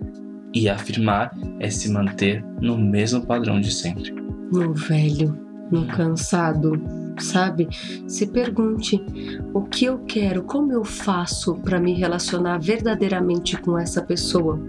e 0.54 0.68
afirmar 0.68 1.32
é 1.60 1.68
se 1.68 1.90
manter 1.90 2.44
no 2.60 2.78
mesmo 2.78 3.24
padrão 3.26 3.60
de 3.60 3.72
sempre. 3.72 4.12
No 4.52 4.72
velho, 4.72 5.36
no 5.70 5.86
cansado, 5.86 6.72
sabe? 7.18 7.68
Se 8.06 8.26
pergunte 8.26 9.04
o 9.52 9.62
que 9.62 9.84
eu 9.84 9.98
quero, 9.98 10.42
como 10.42 10.72
eu 10.72 10.84
faço 10.84 11.54
para 11.56 11.80
me 11.80 11.92
relacionar 11.94 12.58
verdadeiramente 12.58 13.56
com 13.56 13.78
essa 13.78 14.02
pessoa? 14.02 14.60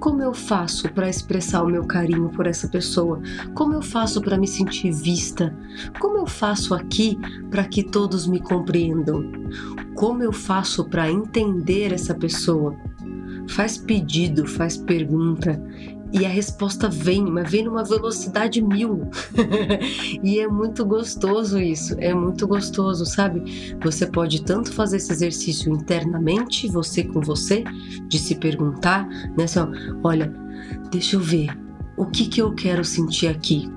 Como 0.00 0.22
eu 0.22 0.34
faço 0.34 0.88
para 0.92 1.08
expressar 1.08 1.62
o 1.62 1.68
meu 1.68 1.84
carinho 1.84 2.28
por 2.28 2.46
essa 2.46 2.68
pessoa? 2.68 3.20
Como 3.54 3.74
eu 3.74 3.82
faço 3.82 4.20
para 4.20 4.38
me 4.38 4.46
sentir 4.46 4.92
vista? 4.92 5.54
Como 5.98 6.18
eu 6.18 6.26
faço 6.26 6.74
aqui 6.74 7.18
para 7.50 7.64
que 7.64 7.82
todos 7.82 8.26
me 8.26 8.40
compreendam? 8.40 9.24
Como 9.94 10.22
eu 10.22 10.32
faço 10.32 10.84
para 10.84 11.10
entender 11.10 11.92
essa 11.92 12.14
pessoa? 12.14 12.76
Faz 13.48 13.78
pedido, 13.78 14.46
faz 14.46 14.76
pergunta 14.76 15.60
e 16.12 16.24
a 16.24 16.28
resposta 16.28 16.88
vem, 16.88 17.24
mas 17.24 17.50
vem 17.50 17.64
numa 17.64 17.84
velocidade 17.84 18.62
mil. 18.62 19.08
e 20.22 20.38
é 20.38 20.48
muito 20.48 20.84
gostoso 20.84 21.58
isso, 21.58 21.94
é 21.98 22.14
muito 22.14 22.46
gostoso, 22.46 23.04
sabe? 23.04 23.76
Você 23.82 24.06
pode 24.06 24.42
tanto 24.42 24.72
fazer 24.72 24.96
esse 24.96 25.12
exercício 25.12 25.72
internamente, 25.72 26.68
você 26.68 27.04
com 27.04 27.20
você, 27.20 27.64
de 28.08 28.18
se 28.18 28.34
perguntar, 28.34 29.06
né? 29.36 29.44
Assim, 29.44 29.60
ó, 29.60 29.68
olha, 30.02 30.32
deixa 30.90 31.16
eu 31.16 31.20
ver, 31.20 31.48
o 31.96 32.06
que 32.06 32.26
que 32.26 32.40
eu 32.40 32.54
quero 32.54 32.84
sentir 32.84 33.28
aqui? 33.28 33.70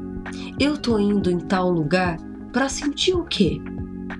Eu 0.59 0.77
tô 0.77 0.97
indo 0.99 1.29
em 1.29 1.39
tal 1.39 1.69
lugar 1.69 2.17
para 2.53 2.69
sentir 2.69 3.13
o 3.13 3.23
quê? 3.23 3.61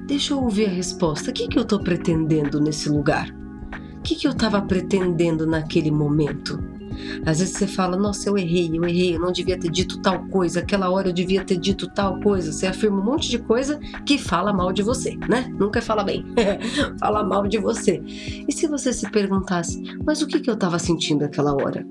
Deixa 0.08 0.34
eu 0.34 0.41
ouvir 0.41 0.65
a 0.65 0.69
resposta. 0.69 1.30
O 1.30 1.34
que 1.34 1.47
que 1.47 1.58
eu 1.58 1.65
tô 1.65 1.80
pretendendo 1.80 2.60
nesse 2.60 2.89
lugar? 2.89 3.30
O 3.97 4.02
que 4.02 4.15
que 4.15 4.28
eu 4.28 4.34
tava 4.34 4.62
pretendendo 4.62 5.45
naquele 5.45 5.91
momento? 5.91 6.70
Às 7.25 7.39
vezes 7.39 7.56
você 7.58 7.67
fala, 7.67 7.97
nossa, 7.97 8.30
eu 8.30 8.38
errei, 8.38 8.69
eu 8.73 8.84
errei, 8.86 9.15
eu 9.15 9.19
não 9.19 9.32
devia 9.32 9.58
ter 9.58 9.69
dito 9.69 10.01
tal 10.01 10.25
coisa, 10.27 10.60
aquela 10.60 10.89
hora 10.89 11.10
eu 11.10 11.13
devia 11.13 11.43
ter 11.43 11.58
dito 11.58 11.88
tal 11.89 12.19
coisa. 12.19 12.51
Você 12.51 12.67
afirma 12.67 12.99
um 12.99 13.04
monte 13.04 13.30
de 13.30 13.39
coisa 13.39 13.80
que 14.06 14.17
fala 14.17 14.54
mal 14.54 14.71
de 14.71 14.82
você, 14.82 15.15
né? 15.30 15.51
Nunca 15.58 15.82
fala 15.82 16.04
bem, 16.04 16.25
fala 16.99 17.23
mal 17.23 17.47
de 17.47 17.58
você. 17.58 18.01
E 18.47 18.51
se 18.51 18.67
você 18.67 18.93
se 18.93 19.10
perguntasse, 19.10 19.82
mas 20.06 20.21
o 20.21 20.27
que, 20.27 20.39
que 20.39 20.49
eu 20.49 20.56
tava 20.56 20.80
sentindo 20.80 21.23
aquela 21.23 21.54
hora? 21.54 21.86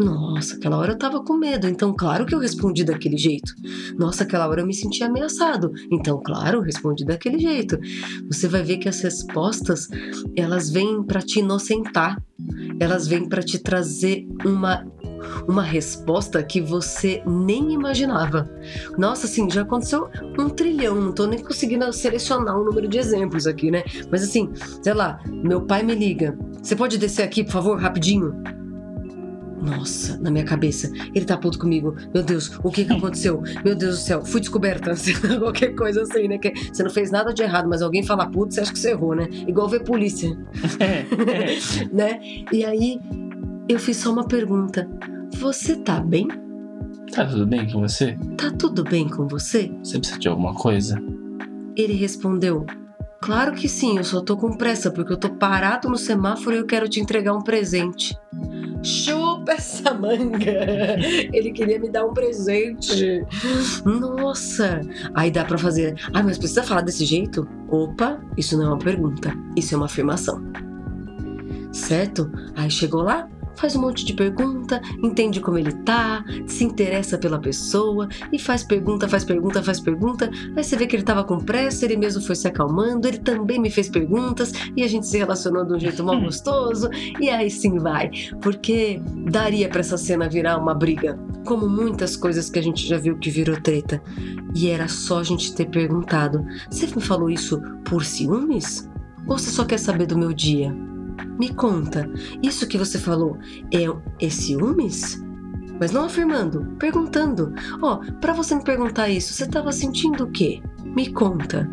Nossa, 0.00 0.56
aquela 0.56 0.78
hora 0.78 0.92
eu 0.92 0.98
tava 0.98 1.22
com 1.22 1.34
medo, 1.34 1.68
então 1.68 1.94
claro 1.94 2.24
que 2.24 2.34
eu 2.34 2.38
respondi 2.38 2.84
daquele 2.84 3.18
jeito. 3.18 3.54
Nossa, 3.98 4.24
aquela 4.24 4.48
hora 4.48 4.62
eu 4.62 4.66
me 4.66 4.72
senti 4.72 5.04
ameaçado, 5.04 5.72
então 5.92 6.18
claro, 6.24 6.58
eu 6.58 6.62
respondi 6.62 7.04
daquele 7.04 7.38
jeito. 7.38 7.78
Você 8.26 8.48
vai 8.48 8.62
ver 8.62 8.78
que 8.78 8.88
as 8.88 9.00
respostas, 9.02 9.88
elas 10.34 10.70
vêm 10.70 11.02
para 11.02 11.20
te 11.20 11.40
inocentar, 11.40 12.16
elas 12.78 13.06
vêm 13.06 13.28
para 13.28 13.42
te 13.42 13.58
trazer 13.58 14.26
uma 14.44 14.86
uma 15.46 15.62
resposta 15.62 16.42
que 16.42 16.62
você 16.62 17.22
nem 17.26 17.74
imaginava. 17.74 18.50
Nossa, 18.96 19.26
assim, 19.26 19.50
já 19.50 19.62
aconteceu 19.62 20.08
um 20.38 20.48
trilhão, 20.48 20.98
não 20.98 21.12
tô 21.12 21.26
nem 21.26 21.38
conseguindo 21.38 21.92
selecionar 21.92 22.58
um 22.58 22.64
número 22.64 22.88
de 22.88 22.96
exemplos 22.96 23.46
aqui, 23.46 23.70
né? 23.70 23.84
Mas 24.10 24.22
assim, 24.22 24.50
sei 24.82 24.94
lá, 24.94 25.20
meu 25.26 25.60
pai 25.60 25.82
me 25.82 25.94
liga. 25.94 26.38
Você 26.62 26.74
pode 26.74 26.96
descer 26.96 27.22
aqui, 27.22 27.44
por 27.44 27.52
favor, 27.52 27.78
rapidinho? 27.78 28.32
Nossa, 29.60 30.18
na 30.18 30.30
minha 30.30 30.44
cabeça, 30.44 30.90
ele 31.14 31.24
tá 31.24 31.36
puto 31.36 31.58
comigo. 31.58 31.94
Meu 32.14 32.22
Deus, 32.22 32.58
o 32.62 32.70
que 32.70 32.84
que 32.84 32.92
aconteceu? 32.92 33.42
Meu 33.64 33.74
Deus 33.74 33.96
do 33.96 34.00
céu, 34.00 34.24
fui 34.24 34.40
descoberta. 34.40 34.94
Qualquer 35.38 35.74
coisa 35.74 36.02
assim, 36.02 36.28
né? 36.28 36.38
Que 36.38 36.52
você 36.72 36.82
não 36.82 36.90
fez 36.90 37.10
nada 37.10 37.32
de 37.32 37.42
errado, 37.42 37.68
mas 37.68 37.82
alguém 37.82 38.02
fala 38.02 38.26
puto, 38.26 38.54
você 38.54 38.60
acha 38.60 38.72
que 38.72 38.78
você 38.78 38.90
errou, 38.90 39.14
né? 39.14 39.28
Igual 39.46 39.68
ver 39.68 39.84
polícia, 39.84 40.36
né? 41.92 42.20
E 42.52 42.64
aí, 42.64 42.98
eu 43.68 43.78
fiz 43.78 43.96
só 43.98 44.12
uma 44.12 44.26
pergunta. 44.26 44.88
Você 45.38 45.76
tá 45.76 46.00
bem? 46.00 46.26
tá 47.10 47.26
tudo 47.26 47.46
bem 47.46 47.70
com 47.70 47.80
você? 47.80 48.16
Tá 48.36 48.50
tudo 48.50 48.84
bem 48.84 49.08
com 49.08 49.26
você? 49.26 49.70
Você 49.82 49.98
precisa 49.98 50.18
de 50.18 50.28
alguma 50.28 50.54
coisa? 50.54 51.00
Ele 51.76 51.92
respondeu: 51.94 52.64
Claro 53.20 53.52
que 53.52 53.68
sim, 53.68 53.98
eu 53.98 54.04
só 54.04 54.20
tô 54.20 54.36
com 54.36 54.56
pressa 54.56 54.90
porque 54.90 55.12
eu 55.12 55.16
tô 55.16 55.28
parado 55.30 55.88
no 55.88 55.96
semáforo 55.96 56.56
e 56.56 56.58
eu 56.58 56.66
quero 56.66 56.88
te 56.88 57.00
entregar 57.00 57.34
um 57.34 57.42
presente. 57.42 58.16
Chupa 58.82 59.52
essa 59.52 59.92
manga! 59.94 60.96
Ele 61.32 61.52
queria 61.52 61.78
me 61.78 61.90
dar 61.90 62.06
um 62.06 62.14
presente. 62.14 63.24
Nossa! 63.84 64.80
Aí 65.14 65.30
dá 65.30 65.44
pra 65.44 65.58
fazer. 65.58 65.94
Ah, 66.12 66.22
mas 66.22 66.38
precisa 66.38 66.62
falar 66.62 66.80
desse 66.82 67.04
jeito? 67.04 67.46
Opa, 67.68 68.20
isso 68.36 68.56
não 68.56 68.64
é 68.64 68.68
uma 68.68 68.78
pergunta, 68.78 69.34
isso 69.56 69.74
é 69.74 69.76
uma 69.76 69.86
afirmação. 69.86 70.42
Certo? 71.72 72.30
Aí 72.56 72.70
chegou 72.70 73.02
lá, 73.02 73.28
faz 73.56 73.76
um 73.76 73.80
monte 73.80 74.04
de 74.04 74.14
pergunta, 74.14 74.80
entende 75.02 75.40
como 75.40 75.58
ele 75.58 75.72
tá, 75.72 76.24
se 76.46 76.64
interessa 76.64 77.18
pela 77.18 77.38
pessoa 77.38 78.08
e 78.32 78.38
faz 78.38 78.62
pergunta, 78.62 79.08
faz 79.08 79.24
pergunta, 79.24 79.62
faz 79.62 79.80
pergunta. 79.80 80.30
Aí 80.56 80.64
você 80.64 80.76
vê 80.76 80.86
que 80.86 80.96
ele 80.96 81.02
tava 81.02 81.24
com 81.24 81.38
pressa, 81.38 81.84
ele 81.84 81.96
mesmo 81.96 82.22
foi 82.22 82.36
se 82.36 82.48
acalmando, 82.48 83.06
ele 83.06 83.18
também 83.18 83.58
me 83.58 83.70
fez 83.70 83.88
perguntas 83.88 84.52
e 84.76 84.82
a 84.82 84.88
gente 84.88 85.06
se 85.06 85.18
relacionou 85.18 85.64
de 85.64 85.74
um 85.74 85.80
jeito 85.80 86.02
mal 86.04 86.18
gostoso 86.20 86.88
e 87.20 87.28
aí 87.28 87.50
sim 87.50 87.78
vai. 87.78 88.10
Porque 88.40 89.00
daria 89.30 89.68
pra 89.68 89.80
essa 89.80 89.98
cena 89.98 90.28
virar 90.28 90.58
uma 90.58 90.74
briga, 90.74 91.18
como 91.44 91.68
muitas 91.68 92.16
coisas 92.16 92.50
que 92.50 92.58
a 92.58 92.62
gente 92.62 92.86
já 92.86 92.98
viu 92.98 93.18
que 93.18 93.30
virou 93.30 93.60
treta. 93.60 94.02
E 94.54 94.68
era 94.68 94.88
só 94.88 95.20
a 95.20 95.24
gente 95.24 95.54
ter 95.54 95.66
perguntado: 95.66 96.44
"Você 96.70 96.86
me 96.86 97.02
falou 97.02 97.30
isso 97.30 97.60
por 97.84 98.04
ciúmes? 98.04 98.88
Ou 99.26 99.38
você 99.38 99.50
só 99.50 99.64
quer 99.64 99.78
saber 99.78 100.06
do 100.06 100.18
meu 100.18 100.32
dia?" 100.32 100.89
Me 101.38 101.52
conta, 101.54 102.08
isso 102.42 102.66
que 102.66 102.78
você 102.78 102.98
falou 102.98 103.38
é, 103.72 103.84
é 104.24 104.30
ciúmes? 104.30 105.22
mas 105.80 105.92
não 105.92 106.04
afirmando, 106.04 106.76
perguntando. 106.78 107.54
Ó, 107.80 107.94
oh, 107.94 108.12
para 108.20 108.34
você 108.34 108.54
me 108.54 108.62
perguntar 108.62 109.08
isso, 109.08 109.32
você 109.32 109.44
estava 109.44 109.72
sentindo 109.72 110.24
o 110.24 110.30
quê? 110.30 110.62
Me 110.84 111.10
conta. 111.10 111.66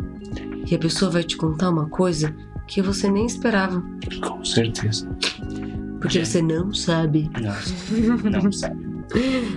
E 0.66 0.74
a 0.74 0.78
pessoa 0.78 1.10
vai 1.10 1.22
te 1.22 1.36
contar 1.36 1.68
uma 1.68 1.86
coisa 1.90 2.34
que 2.66 2.80
você 2.80 3.10
nem 3.10 3.26
esperava. 3.26 3.82
Com 4.26 4.42
certeza. 4.42 5.06
Porque 6.00 6.24
você 6.24 6.40
não 6.40 6.72
sabe. 6.72 7.30
Não, 7.38 8.42
não 8.42 8.50
sabe. 8.50 8.88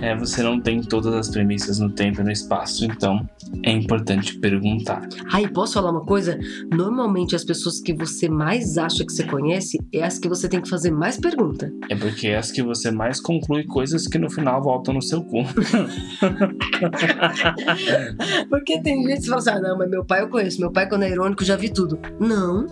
É, 0.00 0.16
você 0.16 0.42
não 0.42 0.60
tem 0.60 0.82
todas 0.82 1.14
as 1.14 1.28
premissas 1.28 1.78
no 1.78 1.90
tempo 1.90 2.20
e 2.20 2.24
no 2.24 2.30
espaço, 2.30 2.84
então 2.84 3.28
é 3.62 3.70
importante 3.70 4.38
perguntar. 4.38 5.08
Ah, 5.32 5.40
e 5.40 5.48
posso 5.48 5.74
falar 5.74 5.90
uma 5.90 6.04
coisa? 6.04 6.38
Normalmente 6.70 7.36
as 7.36 7.44
pessoas 7.44 7.80
que 7.80 7.94
você 7.94 8.28
mais 8.28 8.78
acha 8.78 9.04
que 9.04 9.12
você 9.12 9.24
conhece 9.24 9.78
é 9.92 10.02
as 10.02 10.18
que 10.18 10.28
você 10.28 10.48
tem 10.48 10.60
que 10.60 10.68
fazer 10.68 10.90
mais 10.90 11.18
pergunta. 11.18 11.72
É 11.88 11.96
porque 11.96 12.28
é 12.28 12.38
as 12.38 12.50
que 12.50 12.62
você 12.62 12.90
mais 12.90 13.20
conclui 13.20 13.64
coisas 13.64 14.06
que 14.06 14.18
no 14.18 14.30
final 14.30 14.62
voltam 14.62 14.94
no 14.94 15.02
seu 15.02 15.22
cu. 15.22 15.42
porque 18.48 18.80
tem 18.80 19.06
gente 19.06 19.22
que 19.22 19.28
fala 19.28 19.38
assim: 19.38 19.50
ah, 19.50 19.60
não, 19.60 19.78
mas 19.78 19.90
meu 19.90 20.04
pai 20.04 20.22
eu 20.22 20.28
conheço. 20.28 20.60
Meu 20.60 20.70
pai, 20.70 20.88
quando 20.88 21.02
é 21.02 21.10
irônico, 21.10 21.44
já 21.44 21.56
vi 21.56 21.70
tudo. 21.70 21.98
Não, 22.18 22.66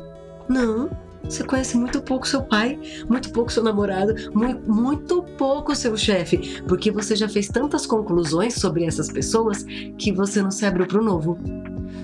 não. 0.49 0.91
Você 1.25 1.45
conhece 1.45 1.77
muito 1.77 2.01
pouco 2.03 2.27
seu 2.27 2.43
pai, 2.43 2.79
muito 3.09 3.31
pouco 3.31 3.53
seu 3.53 3.63
namorado, 3.63 4.15
muito, 4.35 4.73
muito 4.73 5.23
pouco 5.37 5.75
seu 5.75 5.97
chefe, 5.97 6.63
porque 6.67 6.91
você 6.91 7.15
já 7.15 7.29
fez 7.29 7.49
tantas 7.49 7.87
conclusões 7.87 8.55
sobre 8.55 8.85
essas 8.85 9.11
pessoas 9.11 9.63
que 9.97 10.13
você 10.13 10.43
não 10.43 10.51
se 10.51 10.67
abriu 10.67 10.87
para 10.87 11.01
o 11.01 11.05
novo. 11.05 11.39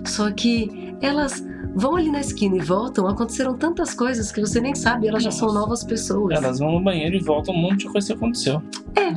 Só 0.04 0.30
que 0.30 0.94
elas 1.00 1.44
vão 1.74 1.96
ali 1.96 2.10
na 2.10 2.20
esquina 2.20 2.56
e 2.56 2.60
voltam, 2.60 3.06
aconteceram 3.06 3.54
tantas 3.54 3.94
coisas 3.94 4.32
que 4.32 4.40
você 4.40 4.60
nem 4.60 4.74
sabe, 4.74 5.08
elas 5.08 5.22
Nossa. 5.22 5.36
já 5.36 5.44
são 5.44 5.54
novas 5.54 5.84
pessoas. 5.84 6.34
Elas 6.34 6.58
vão 6.58 6.72
no 6.72 6.80
banheiro 6.82 7.16
e 7.16 7.20
voltam, 7.20 7.54
um 7.54 7.58
monte 7.58 7.80
de 7.80 7.92
coisa 7.92 8.06
que 8.06 8.12
aconteceu. 8.14 8.62
É. 8.96 9.14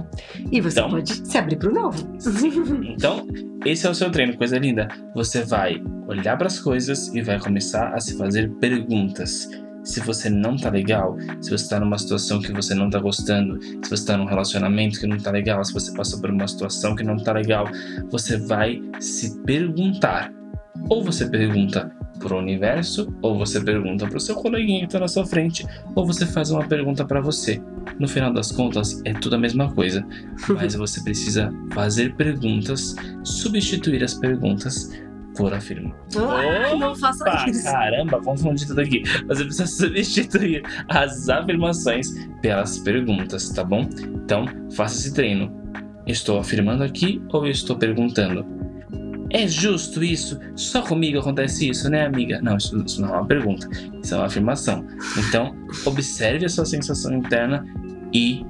E 0.51 0.59
você 0.59 0.79
então, 0.79 0.89
pode 0.89 1.25
se 1.25 1.37
abrir 1.37 1.55
para 1.55 1.69
o 1.69 1.73
novo. 1.73 2.05
então, 2.83 3.25
esse 3.65 3.87
é 3.87 3.89
o 3.89 3.95
seu 3.95 4.11
treino, 4.11 4.35
coisa 4.37 4.57
linda. 4.57 4.89
Você 5.15 5.43
vai 5.43 5.81
olhar 6.07 6.37
para 6.37 6.47
as 6.47 6.59
coisas 6.59 7.07
e 7.15 7.21
vai 7.21 7.39
começar 7.39 7.93
a 7.93 7.99
se 8.01 8.17
fazer 8.17 8.49
perguntas 8.55 9.47
se 9.89 9.99
você 10.01 10.29
não 10.29 10.55
tá 10.55 10.69
legal, 10.69 11.17
se 11.41 11.49
você 11.49 11.67
tá 11.67 11.79
numa 11.79 11.97
situação 11.97 12.39
que 12.39 12.51
você 12.51 12.75
não 12.75 12.89
tá 12.89 12.99
gostando, 12.99 13.59
se 13.61 13.89
você 13.89 14.05
tá 14.05 14.15
num 14.15 14.25
relacionamento 14.25 14.99
que 14.99 15.07
não 15.07 15.17
tá 15.17 15.31
legal, 15.31 15.63
se 15.65 15.73
você 15.73 15.91
passou 15.93 16.21
por 16.21 16.29
uma 16.29 16.47
situação 16.47 16.95
que 16.95 17.03
não 17.03 17.17
tá 17.17 17.33
legal, 17.33 17.65
você 18.11 18.37
vai 18.37 18.81
se 18.99 19.41
perguntar. 19.41 20.31
Ou 20.87 21.03
você 21.03 21.27
pergunta 21.27 21.91
pro 22.19 22.37
universo, 22.37 23.11
ou 23.21 23.37
você 23.37 23.59
pergunta 23.59 24.07
pro 24.07 24.19
seu 24.19 24.35
coleguinha 24.35 24.85
que 24.85 24.93
tá 24.93 24.99
na 24.99 25.07
sua 25.07 25.25
frente, 25.25 25.65
ou 25.95 26.05
você 26.05 26.25
faz 26.25 26.51
uma 26.51 26.67
pergunta 26.67 27.03
para 27.03 27.19
você. 27.19 27.61
No 27.97 28.07
final 28.07 28.31
das 28.31 28.51
contas, 28.51 29.01
é 29.05 29.13
tudo 29.13 29.35
a 29.35 29.39
mesma 29.39 29.73
coisa, 29.73 30.05
mas 30.49 30.75
você 30.75 31.01
precisa 31.01 31.51
fazer 31.73 32.15
perguntas, 32.15 32.95
substituir 33.23 34.03
as 34.03 34.13
perguntas 34.13 34.91
por 35.39 35.53
afirmar. 35.53 35.95
Ah, 36.17 36.75
não 36.75 36.93
faça 36.93 37.23
isso. 37.47 37.63
Caramba, 37.63 38.21
confundi 38.21 38.67
tudo 38.67 38.81
aqui. 38.81 39.03
Você 39.25 39.45
precisa 39.45 39.65
substituir 39.67 40.63
as 40.89 41.29
afirmações 41.29 42.09
pelas 42.41 42.77
perguntas, 42.79 43.49
tá 43.49 43.63
bom? 43.63 43.87
Então, 44.03 44.45
faça 44.75 44.99
esse 44.99 45.13
treino. 45.13 45.49
Estou 46.05 46.39
afirmando 46.39 46.83
aqui 46.83 47.21
ou 47.31 47.47
estou 47.47 47.77
perguntando? 47.77 48.45
É 49.29 49.47
justo 49.47 50.03
isso? 50.03 50.37
Só 50.55 50.81
comigo 50.81 51.19
acontece 51.19 51.69
isso, 51.69 51.89
né, 51.89 52.05
amiga? 52.05 52.41
Não, 52.41 52.57
isso, 52.57 52.83
isso 52.85 53.01
não 53.01 53.07
é 53.07 53.17
uma 53.19 53.25
pergunta, 53.25 53.69
isso 54.03 54.13
é 54.13 54.17
uma 54.17 54.25
afirmação. 54.25 54.85
Então, 55.17 55.55
observe 55.85 56.45
a 56.45 56.49
sua 56.49 56.65
sensação 56.65 57.13
interna 57.13 57.63
e 58.13 58.45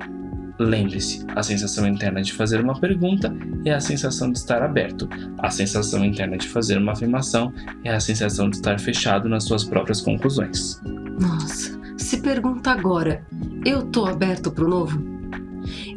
Lembre-se, 0.59 1.25
a 1.33 1.41
sensação 1.41 1.87
interna 1.87 2.21
de 2.21 2.33
fazer 2.33 2.59
uma 2.59 2.77
pergunta 2.77 3.33
é 3.63 3.73
a 3.73 3.79
sensação 3.79 4.29
de 4.29 4.39
estar 4.39 4.61
aberto. 4.61 5.07
A 5.37 5.49
sensação 5.49 6.03
interna 6.03 6.37
de 6.37 6.49
fazer 6.49 6.77
uma 6.77 6.91
afirmação 6.91 7.53
é 7.85 7.93
a 7.93 7.99
sensação 7.99 8.49
de 8.49 8.57
estar 8.57 8.77
fechado 8.77 9.29
nas 9.29 9.45
suas 9.45 9.63
próprias 9.63 10.01
conclusões. 10.01 10.81
Nossa, 11.17 11.79
se 11.97 12.21
pergunta 12.21 12.71
agora: 12.71 13.25
eu 13.65 13.83
tô 13.83 14.05
aberto 14.05 14.51
pro 14.51 14.67
novo? 14.67 15.01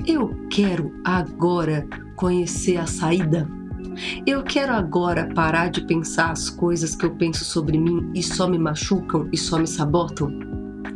Eu 0.06 0.46
quero 0.48 0.94
agora 1.04 1.84
conhecer 2.14 2.76
a 2.76 2.86
saída? 2.86 3.48
Eu 4.24 4.44
quero 4.44 4.72
agora 4.72 5.28
parar 5.34 5.70
de 5.70 5.84
pensar 5.86 6.30
as 6.30 6.48
coisas 6.48 6.94
que 6.94 7.04
eu 7.04 7.10
penso 7.16 7.44
sobre 7.44 7.76
mim 7.76 8.12
e 8.14 8.22
só 8.22 8.46
me 8.46 8.58
machucam 8.60 9.28
e 9.32 9.36
só 9.36 9.58
me 9.58 9.66
sabotam? 9.66 10.30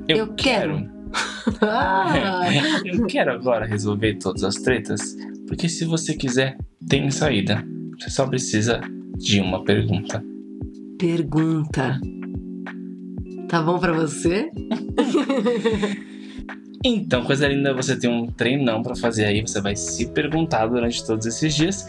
Eu, 0.06 0.18
eu 0.18 0.34
quero. 0.34 0.76
quero 0.76 0.96
ah. 1.62 2.35
Eu 2.84 3.06
quero 3.06 3.32
agora 3.32 3.66
resolver 3.66 4.14
todas 4.14 4.44
as 4.44 4.56
tretas, 4.56 5.16
porque 5.46 5.68
se 5.68 5.84
você 5.84 6.14
quiser, 6.14 6.56
tem 6.88 7.10
saída. 7.10 7.64
Você 7.98 8.10
só 8.10 8.26
precisa 8.26 8.80
de 9.16 9.40
uma 9.40 9.64
pergunta. 9.64 10.22
Pergunta. 10.98 12.00
Tá 13.48 13.62
bom 13.62 13.78
para 13.78 13.92
você? 13.92 14.50
Então, 16.88 17.24
coisa 17.24 17.48
linda, 17.48 17.74
você 17.74 17.96
tem 17.96 18.08
um 18.08 18.26
treinão 18.26 18.82
para 18.82 18.94
fazer 18.94 19.24
aí, 19.24 19.40
você 19.40 19.60
vai 19.60 19.74
se 19.74 20.06
perguntar 20.06 20.66
durante 20.66 21.04
todos 21.04 21.26
esses 21.26 21.54
dias. 21.54 21.88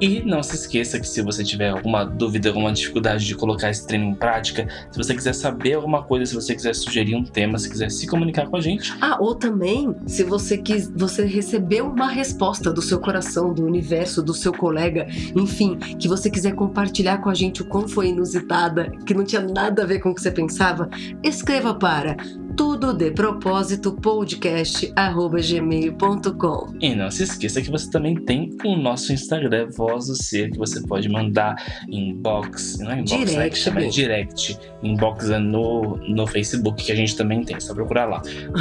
E 0.00 0.22
não 0.22 0.42
se 0.42 0.54
esqueça 0.54 1.00
que 1.00 1.08
se 1.08 1.20
você 1.22 1.42
tiver 1.42 1.70
alguma 1.70 2.04
dúvida, 2.04 2.48
alguma 2.48 2.72
dificuldade 2.72 3.26
de 3.26 3.34
colocar 3.34 3.70
esse 3.70 3.86
treino 3.86 4.06
em 4.06 4.14
prática, 4.14 4.68
se 4.90 4.96
você 4.96 5.14
quiser 5.14 5.34
saber 5.34 5.74
alguma 5.74 6.02
coisa, 6.02 6.26
se 6.26 6.34
você 6.34 6.54
quiser 6.54 6.74
sugerir 6.74 7.16
um 7.16 7.24
tema, 7.24 7.58
se 7.58 7.68
quiser 7.68 7.90
se 7.90 8.06
comunicar 8.06 8.46
com 8.46 8.56
a 8.56 8.60
gente. 8.60 8.94
Ah, 9.00 9.18
ou 9.20 9.34
também, 9.34 9.94
se 10.06 10.22
você 10.22 10.56
quis, 10.56 10.90
você 10.94 11.24
recebeu 11.24 11.86
uma 11.86 12.08
resposta 12.08 12.72
do 12.72 12.80
seu 12.80 13.00
coração, 13.00 13.52
do 13.52 13.64
universo, 13.64 14.22
do 14.22 14.32
seu 14.32 14.52
colega, 14.52 15.08
enfim, 15.34 15.76
que 15.98 16.06
você 16.06 16.30
quiser 16.30 16.54
compartilhar 16.54 17.18
com 17.18 17.28
a 17.28 17.34
gente 17.34 17.62
o 17.62 17.64
quão 17.66 17.88
foi 17.88 18.08
inusitada, 18.08 18.90
que 19.04 19.14
não 19.14 19.24
tinha 19.24 19.42
nada 19.42 19.82
a 19.82 19.86
ver 19.86 19.98
com 19.98 20.10
o 20.10 20.14
que 20.14 20.22
você 20.22 20.30
pensava, 20.30 20.88
escreva 21.22 21.74
para 21.74 22.16
tudo 22.58 22.92
de 22.92 23.10
propósito 23.12 23.92
podcast@gmail.com. 23.92 26.74
E 26.80 26.92
não 26.92 27.08
se 27.08 27.22
esqueça 27.22 27.62
que 27.62 27.70
você 27.70 27.88
também 27.88 28.16
tem 28.16 28.50
o 28.64 28.76
nosso 28.76 29.12
Instagram 29.12 29.68
Voz 29.76 30.08
do 30.08 30.16
Ser 30.16 30.50
que 30.50 30.58
você 30.58 30.82
pode 30.82 31.08
mandar 31.08 31.54
inbox, 31.88 32.80
não 32.80 32.90
é 32.90 32.98
inbox, 32.98 33.12
direct, 33.12 33.38
né, 33.38 33.50
que 33.50 33.58
chama 33.58 33.86
direct, 33.86 34.58
inbox 34.82 35.30
é 35.30 35.38
no 35.38 35.98
no 36.08 36.26
Facebook 36.26 36.84
que 36.84 36.90
a 36.90 36.96
gente 36.96 37.16
também 37.16 37.44
tem, 37.44 37.60
só 37.60 37.72
procurar 37.72 38.06
lá. 38.06 38.20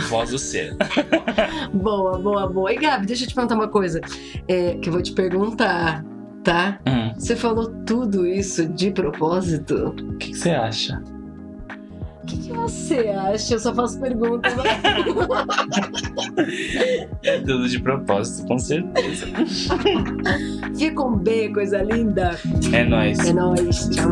Voz 0.10 0.30
do 0.30 0.38
Ser. 0.38 0.78
boa, 1.74 2.20
boa, 2.20 2.48
boa. 2.48 2.72
E 2.72 2.78
Gabi, 2.78 3.08
deixa 3.08 3.24
eu 3.24 3.28
te 3.28 3.34
perguntar 3.34 3.56
uma 3.56 3.68
coisa, 3.68 4.00
é, 4.48 4.76
que 4.76 4.90
eu 4.90 4.94
vou 4.94 5.02
te 5.02 5.14
perguntar 5.14 6.06
tá? 6.44 6.80
Hum. 6.88 7.14
Você 7.18 7.36
falou 7.36 7.68
tudo 7.84 8.24
isso 8.26 8.70
de 8.70 8.92
propósito? 8.92 9.88
O 9.88 10.18
que, 10.18 10.30
que 10.30 10.38
você 10.38 10.52
acha? 10.52 11.02
que, 12.28 12.38
que 12.38 12.54
você 12.54 13.10
acha? 13.10 13.56
Eu 13.56 13.60
só 13.60 13.74
faço 13.74 14.00
perguntas. 14.00 14.54
é 17.24 17.40
tudo 17.40 17.68
de 17.68 17.80
propósito, 17.80 18.48
com 18.48 18.60
certeza. 18.60 19.26
Fica 20.78 20.96
com 20.96 21.12
um 21.12 21.18
B, 21.18 21.50
coisa 21.54 21.82
linda. 21.82 22.38
É 22.72 22.84
nóis. 22.84 23.18
É 23.20 23.34
nóis. 23.34 23.90
Tchau. 23.90 24.12